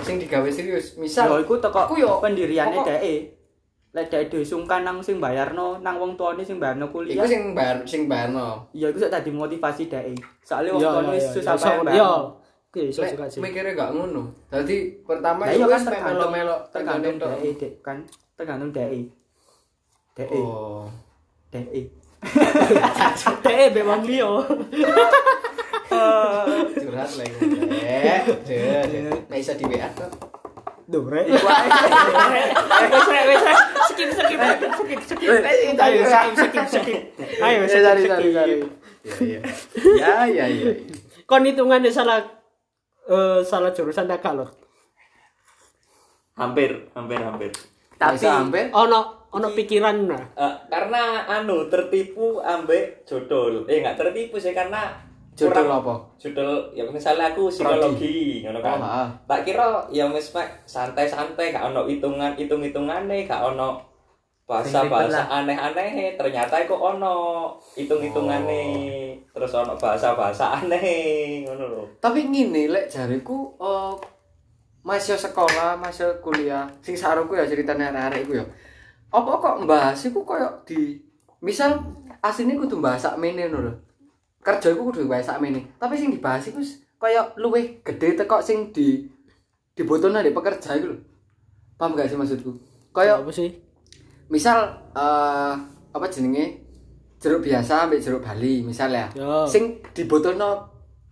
[0.02, 0.94] Sing digawe serius.
[0.96, 3.04] Misal Yo iku teko aku yo pendiriane dhek.
[3.96, 7.24] Lek dhek dhewe sungkan nang sing bayarno nang wong tuane sing bayarno Iku kuliah.
[7.24, 8.68] sing bar sing barno.
[8.76, 10.16] Iya iku sak dadi motivasi dhek.
[10.44, 11.96] Soale wong tuane wis susah bayar.
[11.96, 12.12] Iya.
[12.66, 13.40] Oke, iso juga sih.
[13.40, 14.28] mikirnya gak ngono.
[14.52, 17.96] Dadi pertama iku iya kan melo-melo tergantung dhek Dek, kan
[18.36, 19.08] tergantung dhek.
[20.12, 20.28] Dhek.
[20.36, 20.84] Oh.
[21.48, 21.88] Dhek.
[23.40, 24.28] Teh be wong liya.
[26.76, 27.34] curhat lagi
[27.82, 30.10] eh nggak bisa di WA kok.
[30.86, 31.02] Wis
[33.10, 33.58] rek, wis rek.
[33.90, 34.38] Skip skip
[34.70, 35.28] skip skip.
[35.76, 37.00] Ayo skip skip skip.
[37.42, 37.58] Ayo
[39.06, 39.40] Eh, ya
[40.02, 40.72] ya ya ya
[41.26, 42.18] Kon hitungannya salah
[43.06, 44.46] eh salah jurusan tak kalau.
[46.34, 47.50] hampir hampir hampir
[47.96, 50.24] Tapi Bisa hampir Ono ono pikiran nah.
[50.34, 55.05] Eh, karena anu tertipu ambek jodol eh nggak tertipu sih karena
[55.36, 55.94] Kurang- apa?
[56.16, 58.80] jodol ya misalnya aku psikologi ngono kan.
[58.80, 60.32] Oh, tak kira ya wis
[60.64, 63.76] santai-santai gak ono hitungan hitung-hitungane gak ono
[64.48, 68.62] bahasa-bahasa aneh-aneh ternyata iku ono hitung-hitungane
[69.28, 71.82] terus ono bahasa-bahasa aneh ngono lho.
[72.00, 73.92] Tapi ngene lek jariku eh
[74.86, 78.44] masih sekolah masih kuliah sing saruku ya ceritanya arek-arek iku ya.
[79.12, 80.96] Apa kok mbahas iku koyo di
[81.44, 81.76] misal
[82.24, 83.85] asline kudu bahas sakmene ngono lho
[84.46, 86.62] kerja iku kudu bahas sakmene tapi sing dibahas iku
[86.96, 89.02] koyo luwih gede teko sing di
[89.74, 90.96] dibutuhno di pekerja iku lho.
[91.76, 92.54] Paham gak sih maksudku?
[92.88, 93.50] Koyo Apa sih?
[94.26, 95.54] misal eh
[95.90, 96.62] apa jenenge?
[97.16, 99.44] Jeruk biasa ambek jeruk Bali misalnya Ya.
[99.44, 100.68] sing dibutuhno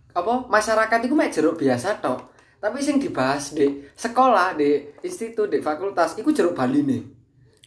[0.09, 2.31] apa masyarakat itu mek jeruk biasa tok.
[2.57, 7.01] Tapi sing dibahas di sekolah di institut di fakultas iku jeruk Bali nih.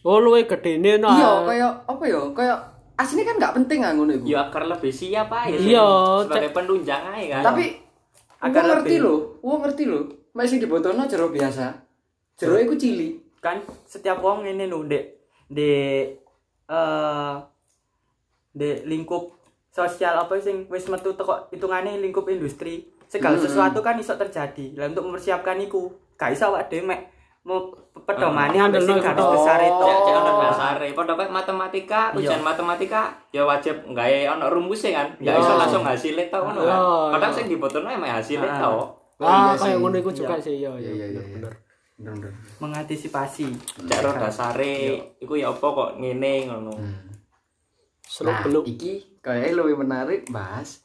[0.03, 1.11] Oh luwe gedene nah.
[1.11, 2.55] iya kaya apa ya kaya
[2.99, 4.25] aslinya kan nggak penting ah ngono iku.
[4.27, 5.87] Ya agar lebih siap aja Iya,
[6.27, 7.43] sebagai penunjang aja kan.
[7.47, 7.65] tapi
[8.39, 9.99] Agar ngerti lho wong ngerti lho.
[10.31, 11.75] Mek sing dibutuhno jeruk biasa.
[12.35, 15.05] Jeruk iku cilik kan setiap wong ini lho dek.
[15.47, 15.71] Di
[16.67, 17.35] eh
[18.49, 19.23] di lingkup
[19.69, 22.83] sosial apa sing wis metu teko hitungane lingkup industri.
[23.07, 23.43] Segala Hmm.
[23.43, 24.75] sesuatu kan iso terjadi.
[24.75, 27.01] Lah untuk mempersiapkan iku gak iso awak dhewe mek.
[27.01, 27.18] mau
[27.99, 29.31] pedomane Ah, ambek sing garis itu.
[29.31, 32.17] besar itu cek ono dasare padha matematika Iya.
[32.17, 35.39] ujian matematika ya wajib gawe ono rumusnya kan ya Iya.
[35.39, 36.79] iso langsung hasilnya tau ngono kan Iya,
[37.11, 37.37] padahal iya.
[37.37, 38.59] sing dibutuhno emang hasilnya Ah.
[38.59, 38.79] tau
[39.19, 39.79] Oh, Ah, iya kayak sih.
[39.79, 40.41] ngono iku juga Iya.
[40.41, 41.21] sih, iya Iya, iya iya, iya.
[41.35, 41.53] bener.
[41.99, 43.45] bener-bener mengantisipasi
[43.83, 44.75] cek dasare
[45.19, 46.71] iku ya apa kok ngene ngono
[48.01, 48.63] Seluk nah beluk.
[48.65, 50.81] iki kayaknya lebih menarik bahas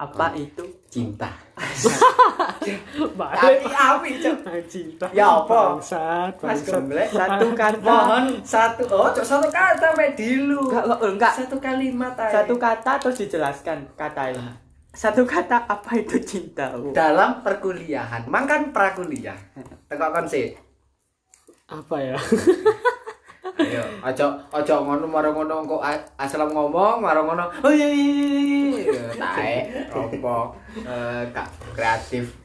[0.00, 1.28] apa itu cinta
[3.20, 3.68] Balik.
[3.68, 5.06] api cok cinta.
[5.12, 5.76] Ya apa?
[5.76, 6.66] Bangsat, Mas bangsat.
[6.66, 11.56] Gemblek satu kata mohon satu oh cok satu kata mek dilu enggak enggak, enggak satu
[11.58, 12.32] kalimat aja.
[12.40, 14.52] satu kata terus dijelaskan kata ini
[14.90, 16.90] satu kata apa itu cinta Oh.
[16.90, 19.36] dalam perkuliahan mangkan prakuliah
[19.88, 20.56] tengok kon sih
[21.68, 22.16] Apa ya?
[23.58, 25.82] ayo ojo ojo ngono marang ngono kok
[26.14, 29.56] asal ngomong marang ngono oh iya iya tae
[29.90, 30.54] opo
[30.86, 31.24] eh
[31.74, 32.40] kreatif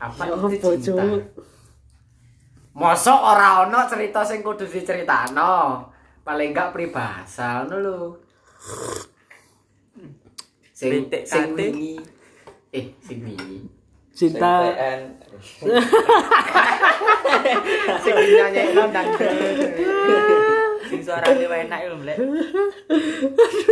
[0.00, 1.04] apa Ya itu cinta?
[2.72, 5.84] Mosok ora ono cerita sing kudu diceritakno.
[6.24, 7.98] Paling enggak pribahasa ngono lho.
[10.72, 12.00] Sing sing wingi.
[12.72, 13.79] Eh, sing wingi.
[14.14, 15.00] Cinta CPN.
[18.04, 18.90] Sing dinyanyi nang
[20.90, 22.18] Sing suarane wae enak lho, Mlek.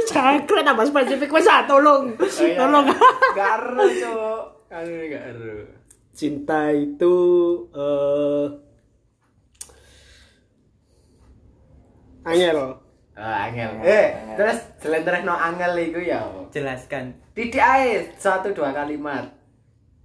[0.07, 2.14] Jangkrik tambah spesifik wis ah, tolong.
[2.18, 2.86] Tolong.
[3.34, 4.43] Gak ero, Cuk.
[4.70, 5.55] Anu gak ero.
[6.14, 7.16] Cinta itu
[7.74, 8.47] eh
[12.28, 12.59] angel.
[13.18, 13.70] Ah, angel.
[13.82, 14.09] Eh,
[14.39, 16.22] terus jelentrehno angel iku ya.
[16.22, 16.55] apa?
[16.55, 17.18] Jelaskan.
[17.34, 19.38] Titik ae satu dua kalimat.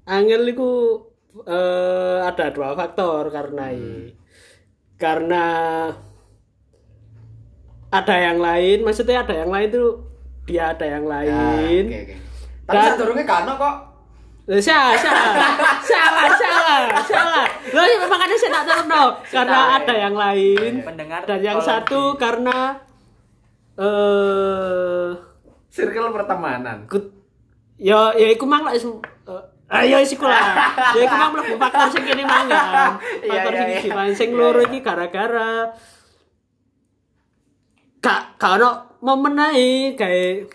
[0.04, 0.70] Angel itu
[1.44, 3.72] eh ada dua faktor karena
[4.96, 5.46] karena
[7.90, 9.86] ada yang lain, maksudnya ada yang lain itu
[10.44, 11.84] dia ada yang Ah, lain.
[11.88, 12.16] Oke, oke.
[12.64, 13.76] Tapi Dan- sadurunge kan kok.
[14.44, 15.32] Lah, Salah, salah,
[15.82, 17.46] salah, salah, salah.
[17.72, 19.04] Lah ya makanya saya tak tahu no.
[19.24, 19.78] Karena Salah.
[19.80, 20.72] ada yang lain.
[20.84, 22.76] Pendengar Dan yang satu karena
[23.80, 25.10] eh
[25.70, 26.84] Circle pertemanan.
[27.80, 28.84] Ya ya iku mang is-
[29.26, 30.44] eh, ayo iku lah.
[30.96, 33.00] Ya iku mang mlebu faktor sing kene mang kan.
[33.20, 33.80] Iya, Faktor iya, sing iya.
[33.80, 34.68] iki mang sing Iya, loro iya.
[34.68, 35.52] iki gara-gara
[38.00, 40.52] gak gak ono momen ae kayak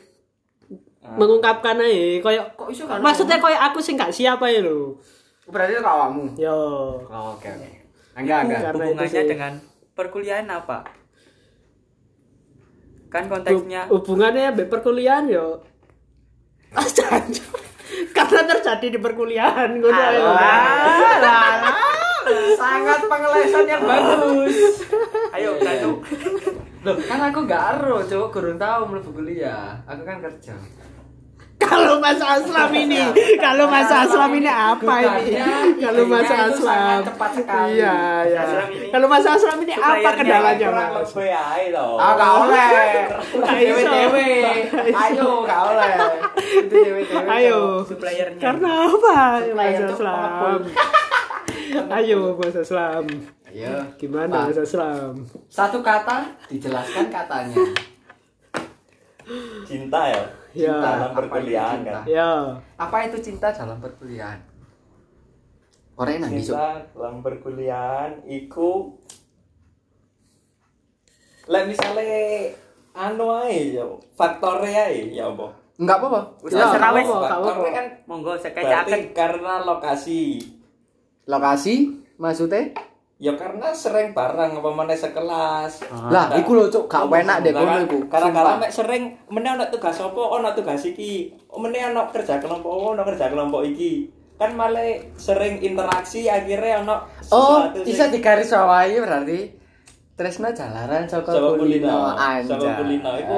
[1.10, 3.00] mengungkapkan ae koyo Kok iso kan?
[3.00, 5.00] maksudnya koyo aku sing gak siap ae lho.
[5.46, 6.36] berarti itu awakmu.
[6.36, 6.52] Yo.
[7.02, 7.68] Oh, oke oke.
[8.14, 8.60] Enggak, enggak.
[8.60, 9.52] Karena itu Hubungannya dengan
[9.94, 10.78] perkuliahan apa?
[13.08, 15.64] Kan konteksnya Hub- hubungannya mbek perkuliahan yo.
[16.76, 17.48] Ah, jancuk.
[18.16, 19.88] Karena terjadi di perkuliahan lho.
[22.58, 24.84] Sangat pengelesan yang bagus.
[25.32, 26.04] ayo satu
[26.86, 28.30] Loh, kan aku gak ero, Cuk.
[28.30, 29.74] Kurang tahu mlebu kuliah.
[29.82, 30.54] Aku kan kerja.
[31.58, 33.02] Kalau Mas Aslam ini,
[33.42, 34.94] kalau Mas Aslam ini apa
[35.26, 35.42] ini?
[35.82, 37.00] Kalau Mas idenya itu Aslam.
[37.74, 37.96] Iya,
[38.30, 38.42] iya.
[38.94, 41.10] Kalau Mas Aslam ini apa kendalanya, Mas?
[41.98, 42.70] Ah, gak oleh.
[43.42, 44.30] Dewe-dewe.
[44.94, 45.94] Ayo, gak oleh.
[46.62, 47.26] Itu dewe-dewe.
[47.26, 47.82] Ayo.
[47.82, 50.60] suppliernya Karena apa, Mas Supplier tuh Aslam?
[51.98, 53.04] Ayo, Mas Aslam.
[53.50, 53.74] Ayo.
[53.98, 54.54] Gimana, Pak.
[54.54, 55.26] Mas Aslam?
[55.50, 57.58] Satu kata dijelaskan katanya.
[59.64, 60.22] Cinta ya.
[60.52, 60.74] Ya.
[60.74, 62.00] Dalam Apa perkuliahan itu kan.
[62.00, 62.00] cinta?
[62.08, 62.30] Ya,
[62.76, 64.40] Apa itu cinta dalam perkuliahan?
[65.94, 66.54] Orang besok.
[66.54, 68.96] Cinta dalam perkuliahan iku
[71.48, 72.10] Lek misale
[72.92, 75.48] anu ae ya faktore ae ya apa?
[75.78, 76.20] Enggak apa-apa.
[76.42, 76.66] Wis Ya,
[77.24, 77.70] Faktore apa-apa.
[77.72, 80.22] kan monggo berarti sekeceaken karena lokasi.
[81.24, 81.74] Lokasi
[82.16, 82.76] maksudnya?
[83.18, 85.82] Ya karena sering bareng apa mana sekelas.
[85.90, 87.98] Lah, iku lho, Cuk, gak enak deh kono iku.
[88.06, 88.38] Karena Sumpah.
[88.46, 91.34] kalau mek sering meneh ana tugas apa, ana tugas iki.
[91.50, 94.06] Meneh ana kerja kelompok, oh, ana kerja kelompok iki.
[94.38, 94.86] Kan malah
[95.18, 97.02] sering interaksi akhirnya ana
[97.34, 99.38] Oh, bisa digaris bawahi berarti
[100.14, 101.98] Tresno jalaran saka kulino kulino.
[102.14, 102.46] anjay.
[102.46, 103.34] Saka kulino iku.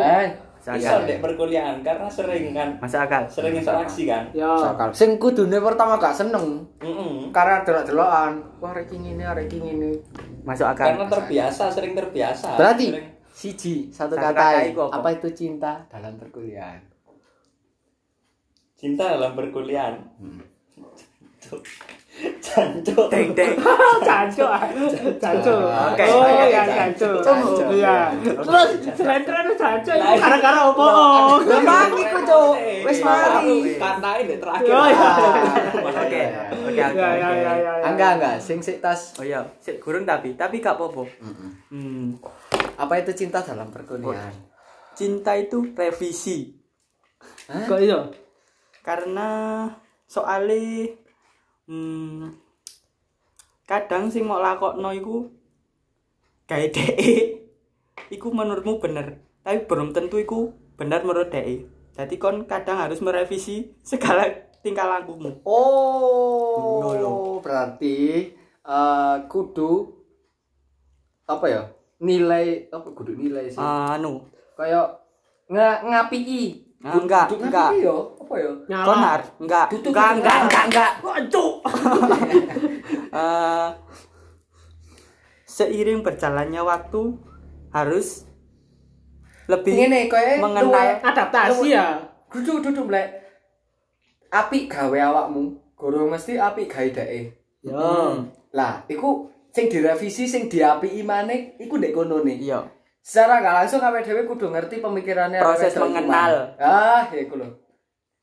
[0.77, 4.25] Iso ndek perkuliahan karena sering kan masuk akal sering interaksi kan.
[4.31, 4.53] ya.
[4.55, 4.89] sakal.
[4.93, 7.33] Sing kudune pertama gak seneng Heeh.
[7.33, 8.33] karena delok-delokan.
[8.59, 9.91] Wah, rek ngene, rek ngene.
[10.43, 12.55] masuk akal Karena terbiasa, sering terbiasa.
[12.55, 15.01] Berarti Sering- siji satu, Satu kata, kata iku apa?
[15.01, 16.81] apa itu cinta dalam perkuliahan?
[18.75, 19.97] cinta dalam perkuliahan.
[20.16, 20.41] Hmm.
[22.41, 23.07] Jancuk.
[23.09, 23.53] deng deng
[24.01, 24.51] Cancuk,
[25.16, 25.61] cancuk.
[25.62, 26.62] Oke, Oh, ya.
[26.66, 27.21] Cancuk.
[27.71, 28.11] Iya.
[28.21, 30.85] Terus selentren itu cancuk itu gara-gara opo?
[31.41, 32.53] Lah mang iku, Cuk.
[32.83, 33.77] Wis mari.
[33.77, 34.68] Katain dek terakhir.
[34.71, 35.09] Oh, iya.
[35.81, 36.23] oke oke
[36.71, 37.73] Ya, oke ya, ya, ya.
[37.87, 39.14] Enggak, enggak, sing sik tas.
[39.16, 41.03] oh iya sik gurung tapi tapi gak apa-apa
[41.71, 42.18] hmm
[42.77, 44.33] Apa itu cinta dalam perkuliahan?
[44.93, 46.53] cinta itu revisi
[47.47, 48.01] Kok iso?
[48.81, 49.29] karena
[50.05, 50.89] soalnya
[51.71, 52.35] hmm,
[53.64, 55.31] kadang sing mau lakokno iku
[56.51, 56.99] gawe dhek
[58.14, 63.71] iku menurutmu bener tapi belum tentu iku benar menurut dhek jadi kon kadang harus merevisi
[63.87, 64.27] segala
[64.61, 67.41] tingkah lakumu Oh, Ngono.
[67.41, 68.29] berarti
[68.61, 69.89] eh kudu
[71.25, 71.62] apa ya?
[72.03, 73.57] Nilai apa kudu nilai sih?
[73.61, 74.27] anu
[74.59, 75.01] Kayak
[75.49, 76.70] nga, ngapii.
[76.81, 77.70] Ah, enggak, enggak.
[77.76, 77.93] ya?
[77.93, 78.35] Apa?
[78.64, 78.87] Nyala.
[78.89, 81.53] konar enggak Tutup, enggak enggak enggak enggak Wancuk.
[83.11, 83.68] Eh,
[85.45, 87.03] seiring berjalannya waktu
[87.68, 88.24] harus
[89.51, 91.99] lebih Ngene kowe mengenal Adaptasi ya.
[92.31, 93.18] Duduk duduk mlek.
[94.31, 97.35] Apik gawe awakmu, guru mesti apik gawe dheke.
[97.66, 97.74] Yo.
[97.74, 102.39] Hmm, Lah, iku sing direvisi sing diapiki maneh iku ndek kono nih.
[102.41, 102.62] iya
[103.01, 106.53] Secara gak langsung awake dhewe kudu ngerti pemikirannya Proses mengenal.
[106.57, 107.49] Ah, ya iku lho.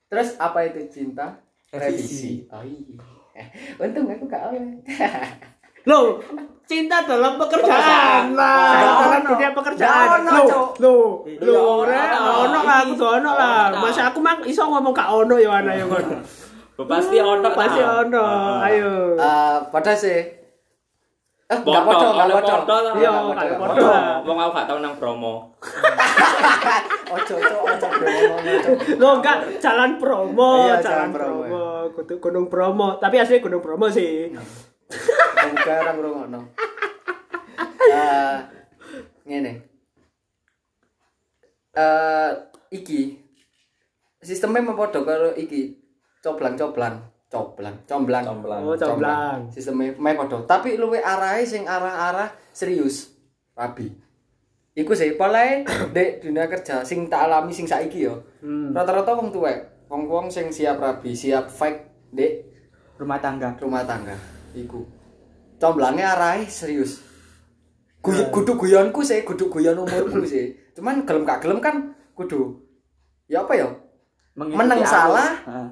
[0.07, 1.41] Terus apa itu cinta?
[1.69, 2.45] Revisi.
[2.47, 3.43] Oh iya.
[3.75, 4.79] Untung aku gak oleh.
[5.89, 6.19] Loh,
[6.63, 8.75] cinta dalam pekerjaan lah.
[8.75, 9.29] Nggak Dalam ono.
[9.31, 9.87] dunia pekerjaan.
[9.87, 10.69] Nggak ono, Loh, Cuk.
[10.77, 12.31] loh, Iya, loh, ono.
[12.43, 13.59] ono lah, kudu ono lah.
[13.71, 13.77] Ono.
[13.81, 16.05] Masa aku mang iso ngomong gak ono ya ana ya kon.
[16.83, 18.25] Pasti ono Pasti ono.
[18.59, 19.15] Ayo.
[19.15, 20.36] Eh, pada sih.
[21.47, 22.75] Eh, enggak Podo, enggak kalau podo.
[22.99, 23.87] Iya, Enggak enggak podo.
[24.27, 25.33] Wong aku gak tau nang Bromo.
[27.15, 28.71] Ojo, ojo, ojo, bro, ngomong, ojo.
[28.99, 31.63] Lo enggak jalan promo, Iya, jalan promo, promo,
[31.95, 32.87] kudu gunung promo.
[32.99, 34.27] Tapi asli gunung promo sih.
[35.47, 36.41] Bukan orang ngrungokno.
[37.87, 38.35] Eh,
[39.23, 39.53] ngene.
[41.71, 42.31] Eh,
[42.75, 43.23] iki
[44.19, 45.79] sistemnya mempodo karo iki
[46.19, 48.23] coblang-coblang, coblang, comblang.
[48.23, 48.61] Comblang.
[48.63, 49.51] Oh, comblang.
[49.51, 53.13] Sistemnya meh podo, tapi luwe arahe sing arah-arah serius.
[53.57, 53.89] Rabi.
[54.77, 55.65] Iku sih polahe
[55.95, 58.21] dek dunia kerja sing tak alami sing saiki yo.
[58.39, 58.71] Hmm.
[58.71, 62.33] Rata-rata wong tuwek, wong-wong sing siap rabi, siap fake dek
[62.97, 64.17] rumah tangga rumah tangga
[64.57, 64.81] iku
[65.61, 67.05] comblangnya arahe serius
[68.01, 72.57] Guy kudu guyonku sih kudu guyon umurku sih cuman gelem gak gelem kan kudu
[73.29, 73.69] ya apa ya
[74.37, 74.93] Mengikuti Menang arus.
[74.93, 75.29] salah.
[75.49, 75.69] Heeh.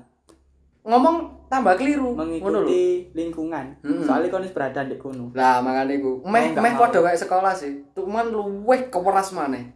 [0.89, 2.12] ngomong tambah keliru.
[2.12, 3.80] Mengikuti lingkungan.
[3.80, 4.03] Mm-mm.
[4.03, 6.20] soalnya kau berada di kono lah makanya iku.
[6.28, 7.88] Meh meh padha kayak sekolah sih.
[7.95, 9.72] Cuman luweh keweras maneh.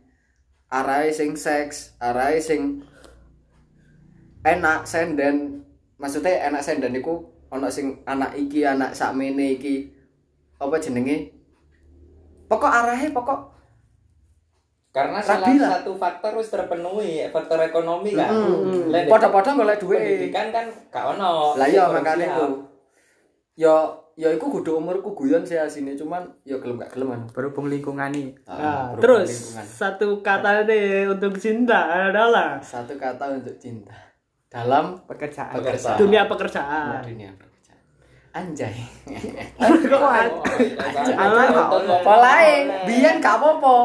[0.70, 2.84] Arahe sing seks arahe sing
[4.44, 5.64] enak senden.
[5.96, 9.96] Maksudnya enak senden iku ana sing anak iki anak sakmene iki.
[10.60, 11.32] Apa jenenge?
[12.52, 13.49] Pokok arahe pokok
[15.00, 15.70] Karena Rabi salah lah.
[15.76, 18.30] satu faktor wis terpenuhi, faktor ekonomi kan.
[18.30, 18.90] Mm.
[18.90, 21.56] Lah, padha-padha golek duwe pendidikan kan gak ono.
[21.56, 22.36] lah iya makane siap.
[22.36, 22.46] iku
[23.56, 23.76] ya
[24.14, 28.08] ya iku kudu umurku guyon sih asine cuman ya gelem gak gelem anu berhubung lingkungan
[28.10, 29.66] nih Nah, berhubung terus lingkungan.
[29.66, 33.96] satu kata nih untuk cinta adalah satu kata untuk cinta
[34.46, 35.96] dalam pekerjaan Pekerjaan.
[35.96, 37.00] dunia pekerjaan.
[37.02, 37.80] dunia pekerjaan
[38.32, 38.76] anjay
[39.58, 40.32] Kok ada?
[42.00, 43.76] polahe biyen gak apa-apa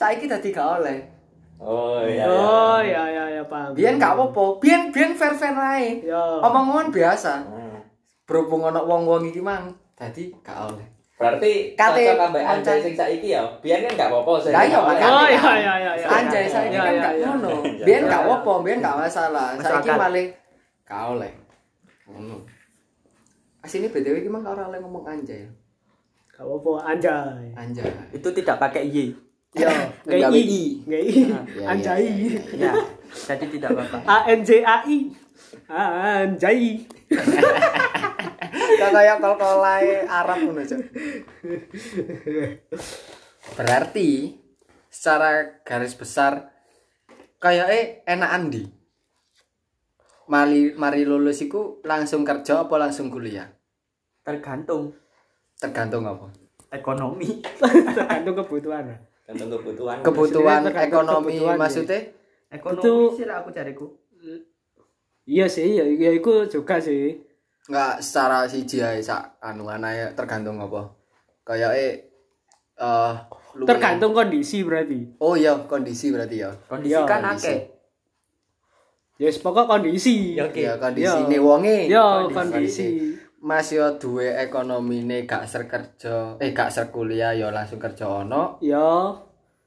[0.00, 0.98] saiki dadi gak oleh
[1.60, 2.24] Oh iya.
[2.24, 3.76] Oh ya ya ya paham.
[3.76, 6.16] biyen gak apa-apa biyen biyen fair fair ae Ya.
[6.40, 7.76] omongan biasa Hmm.
[8.24, 10.88] berhubung ana wong-wong iki mang dadi gak oleh
[11.20, 12.80] Berarti Kate- cocok ambek Anjay.
[12.80, 13.44] sing saiki ya.
[13.60, 14.50] Biyen kan gak apa-apa sih.
[14.50, 14.80] Lah iya.
[14.80, 14.88] Oh
[15.28, 16.06] ya ya ya ya.
[16.08, 17.50] anjay saiki Ya, kan gak ngono
[17.84, 20.26] biyen gak apa-apa biyen gak masalah saiki malah
[20.82, 21.28] gak oleh
[22.08, 22.40] ngono
[23.60, 25.44] asine BTW iki mang ora oleh ngomong anjay
[26.26, 27.52] Gak apa-apa anjay.
[27.52, 29.12] anjay itu tidak pakai y
[29.50, 29.66] Ya,
[30.06, 30.42] Nggak nggak i.
[30.46, 30.62] i.
[30.86, 31.12] Nggak i.
[31.58, 32.06] Ya, Anjay.
[33.10, 34.98] jadi tidak apa-apa A N J A I.
[35.66, 36.86] Anjay.
[38.70, 40.80] Gak kayak kol-kolai Arab ngono, Cok.
[43.58, 44.38] Berarti
[44.86, 46.54] secara garis besar
[47.42, 48.62] kayak enak andi.
[50.30, 53.50] Mari mari lulus iku langsung kerja apa langsung kuliah?
[54.20, 54.94] tergantung
[55.58, 56.30] Tergantung apa?
[56.70, 57.42] ekonomi
[57.98, 59.09] Tergantung kebutuhan.
[59.30, 59.96] Gantung kebutuhan.
[60.02, 61.60] Kebutuhan ekonomi kebutuhan, ya.
[61.62, 62.00] maksudnya
[62.50, 63.86] ekonomi Itu- sih lah aku cariku
[65.22, 67.22] Iya sih, ya, ya itu juga sih.
[67.62, 70.90] nggak secara siji ae sak anu ae tergantung apa?
[71.46, 71.94] Kayak eh
[72.74, 73.12] eh,
[73.54, 75.14] luwih- Tergantung kondisi berarti.
[75.22, 76.50] Oh iya, kondisi berarti ya.
[76.66, 77.78] kondisi Iya, kan akeh
[79.20, 80.32] Ya yes, pokok kondisi.
[80.34, 80.64] Ya, Oke.
[80.64, 81.28] Ya kondisi Iya.
[81.28, 81.78] ne wonge.
[81.86, 82.34] Ya Kondisi.
[82.34, 82.86] kondisi.
[83.40, 88.60] Mas yo duwe ekonomine gak ser kerja, eh gak ser kuliah yo langsung kerja ono.
[88.60, 89.16] Ya,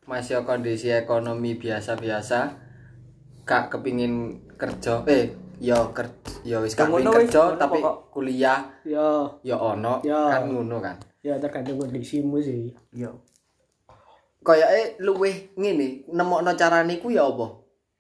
[0.06, 2.54] Mas yo kondisi ekonomi biasa-biasa
[3.50, 6.14] gak kepingin kerja, eh yo kerja
[6.46, 8.14] yo wis gak kepingin kerja tapi pokok.
[8.14, 10.22] kuliah ya, yo ono Ya.
[10.30, 11.02] kan ngono kan.
[11.26, 12.78] ya tergantung kondisimu sih.
[12.94, 13.10] yo
[14.44, 17.48] Kayake luwih ngene, nemokno carane ku ya apa?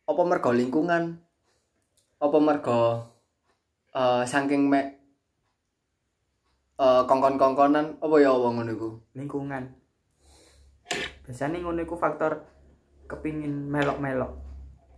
[0.05, 1.15] Apa mergo lingkungan?
[2.19, 2.99] Apa mergo
[3.95, 4.92] eh saking mek
[6.83, 8.89] eh kongkon-kongkonan apa ya wong ngono iku?
[9.15, 9.63] lingkungan
[11.23, 12.43] biasanya ngono iku faktor
[13.07, 14.43] kepingin melok-melok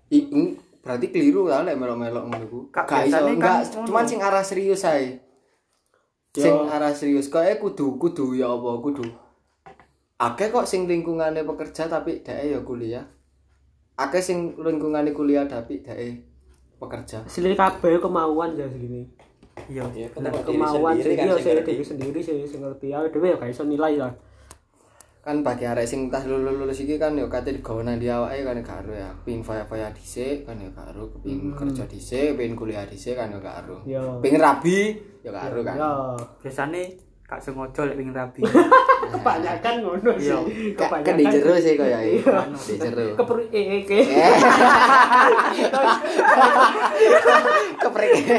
[0.10, 2.60] I, mm, berarti keliru lah lek melok-melok ngono iku.
[2.70, 3.58] Gak iso, kan enggak,
[3.90, 5.18] cuman sing arah serius ae.
[6.30, 9.02] Sing arah serius kaya kudu kudu ya apa kudu.
[10.22, 13.06] Akeh kok sing lingkungane pekerja tapi dhek ya kuliah.
[13.98, 16.22] Akeh sing lingkungane kuliah tapi dhek
[16.78, 17.26] pekerja.
[17.26, 19.10] Asli kabeh kemauan ya segini.
[19.72, 23.34] Iya Ya, Kemauan sendiri sih kan iya sih diri sendiri sih sing ngerti ya dhewe
[23.34, 24.14] ya gak iso nilai lah.
[25.26, 28.46] Kan bagi arek sing entah lulus lulus iki kan ya kate digawe nang di awake
[28.46, 29.10] kan gak ero ya.
[29.26, 33.42] Pengin faya-faya dhisik kan ya gak ero, kepengin kerja dhisik, pengin kuliah dhisik kan ya
[33.42, 33.78] gak ero.
[33.90, 34.04] Ya.
[34.22, 34.94] Pengin rabi
[35.26, 35.76] ya gak ero kan.
[35.82, 35.92] Ya,
[36.46, 36.84] biasanya
[37.26, 38.42] kak sengaja lek pengen rabi
[39.14, 40.30] kebanyakan ngono sih.
[40.30, 40.76] Iya.
[40.78, 42.22] Kan kan di jero sih kaya iki.
[42.54, 43.02] Di jero.
[43.16, 43.98] Keper eh eh ke.
[47.78, 48.36] kepreke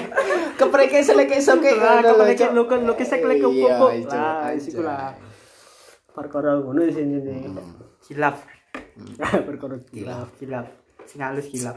[0.57, 3.87] kepreke seleke soke Lah kepreke lu kan lu kesek lek Iya, opo.
[3.91, 5.13] ijo, Lah isiku lah.
[6.09, 7.19] Perkara ngono sih ini.
[8.07, 8.37] hilaf
[9.49, 10.31] Perkara gila.
[10.37, 10.67] hilaf
[11.05, 11.77] sing halus hilaf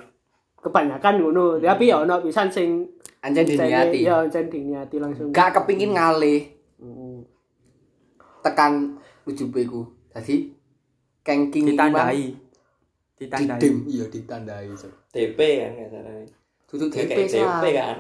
[0.60, 2.84] Kebanyakan ngono, tapi ya ono pisan sing
[3.20, 4.03] Anjen diniati.
[4.03, 6.59] ya ancen diniati langsung Gak kepingin ngalih.
[8.49, 8.97] Tekan
[9.29, 9.81] ujube ku.
[10.09, 10.49] Dadi
[11.21, 12.33] kengking ditandai
[13.19, 14.93] ditandai didim iya ditandai Cuk.
[15.11, 16.23] DP kan kasarane
[16.69, 17.97] Duduk kayak DP DP kan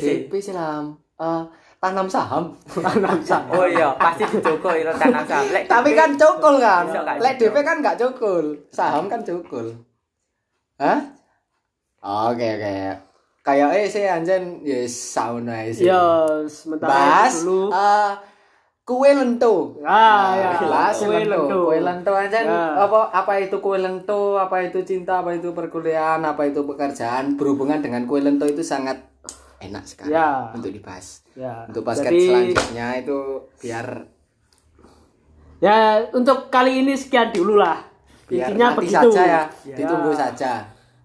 [0.00, 0.94] sih DP sih Lam.
[1.18, 1.42] Eh,
[1.82, 2.54] tanam saham.
[2.86, 6.84] tanam saham oh iya pasti dijogo itu tanam saham Lek Tapi DP kan cokol kan.
[7.18, 7.34] Lek.
[7.42, 8.46] DP kan gak cokol.
[8.70, 9.74] Saham kan cokol.
[10.78, 11.00] Hah?
[12.30, 12.74] Oke oke.
[13.42, 15.88] Kayak eh sih anjen ya sauna sih.
[15.88, 18.12] ya sementara Bahas dulu eh,
[18.88, 19.76] kue lento.
[19.84, 22.72] ah ya Bahas kue lento Kue lento anjen Ya.
[22.80, 27.84] apa apa itu kue lento, apa itu cinta, apa itu perkuliahan, apa itu pekerjaan berhubungan
[27.84, 28.96] dengan kue lento itu sangat
[29.60, 30.48] enak sekali Ya.
[30.56, 31.20] untuk dibahas.
[31.36, 33.18] ya Untuk basket jadi selanjutnya itu
[33.60, 33.86] biar
[35.58, 35.76] ya
[36.10, 37.82] untuk kali ini sekian dulu lah
[38.24, 39.42] biar intinya begitu saja ya.
[39.66, 39.76] Ya.
[39.76, 40.52] Ditunggu saja.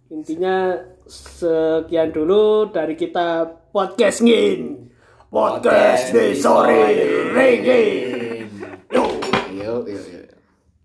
[0.07, 0.55] intinya
[1.03, 4.87] sekian dulu dari kita podcast ngin
[5.33, 6.93] podcast di sore
[7.33, 8.45] reggae
[8.93, 10.22] Yuk, yuk.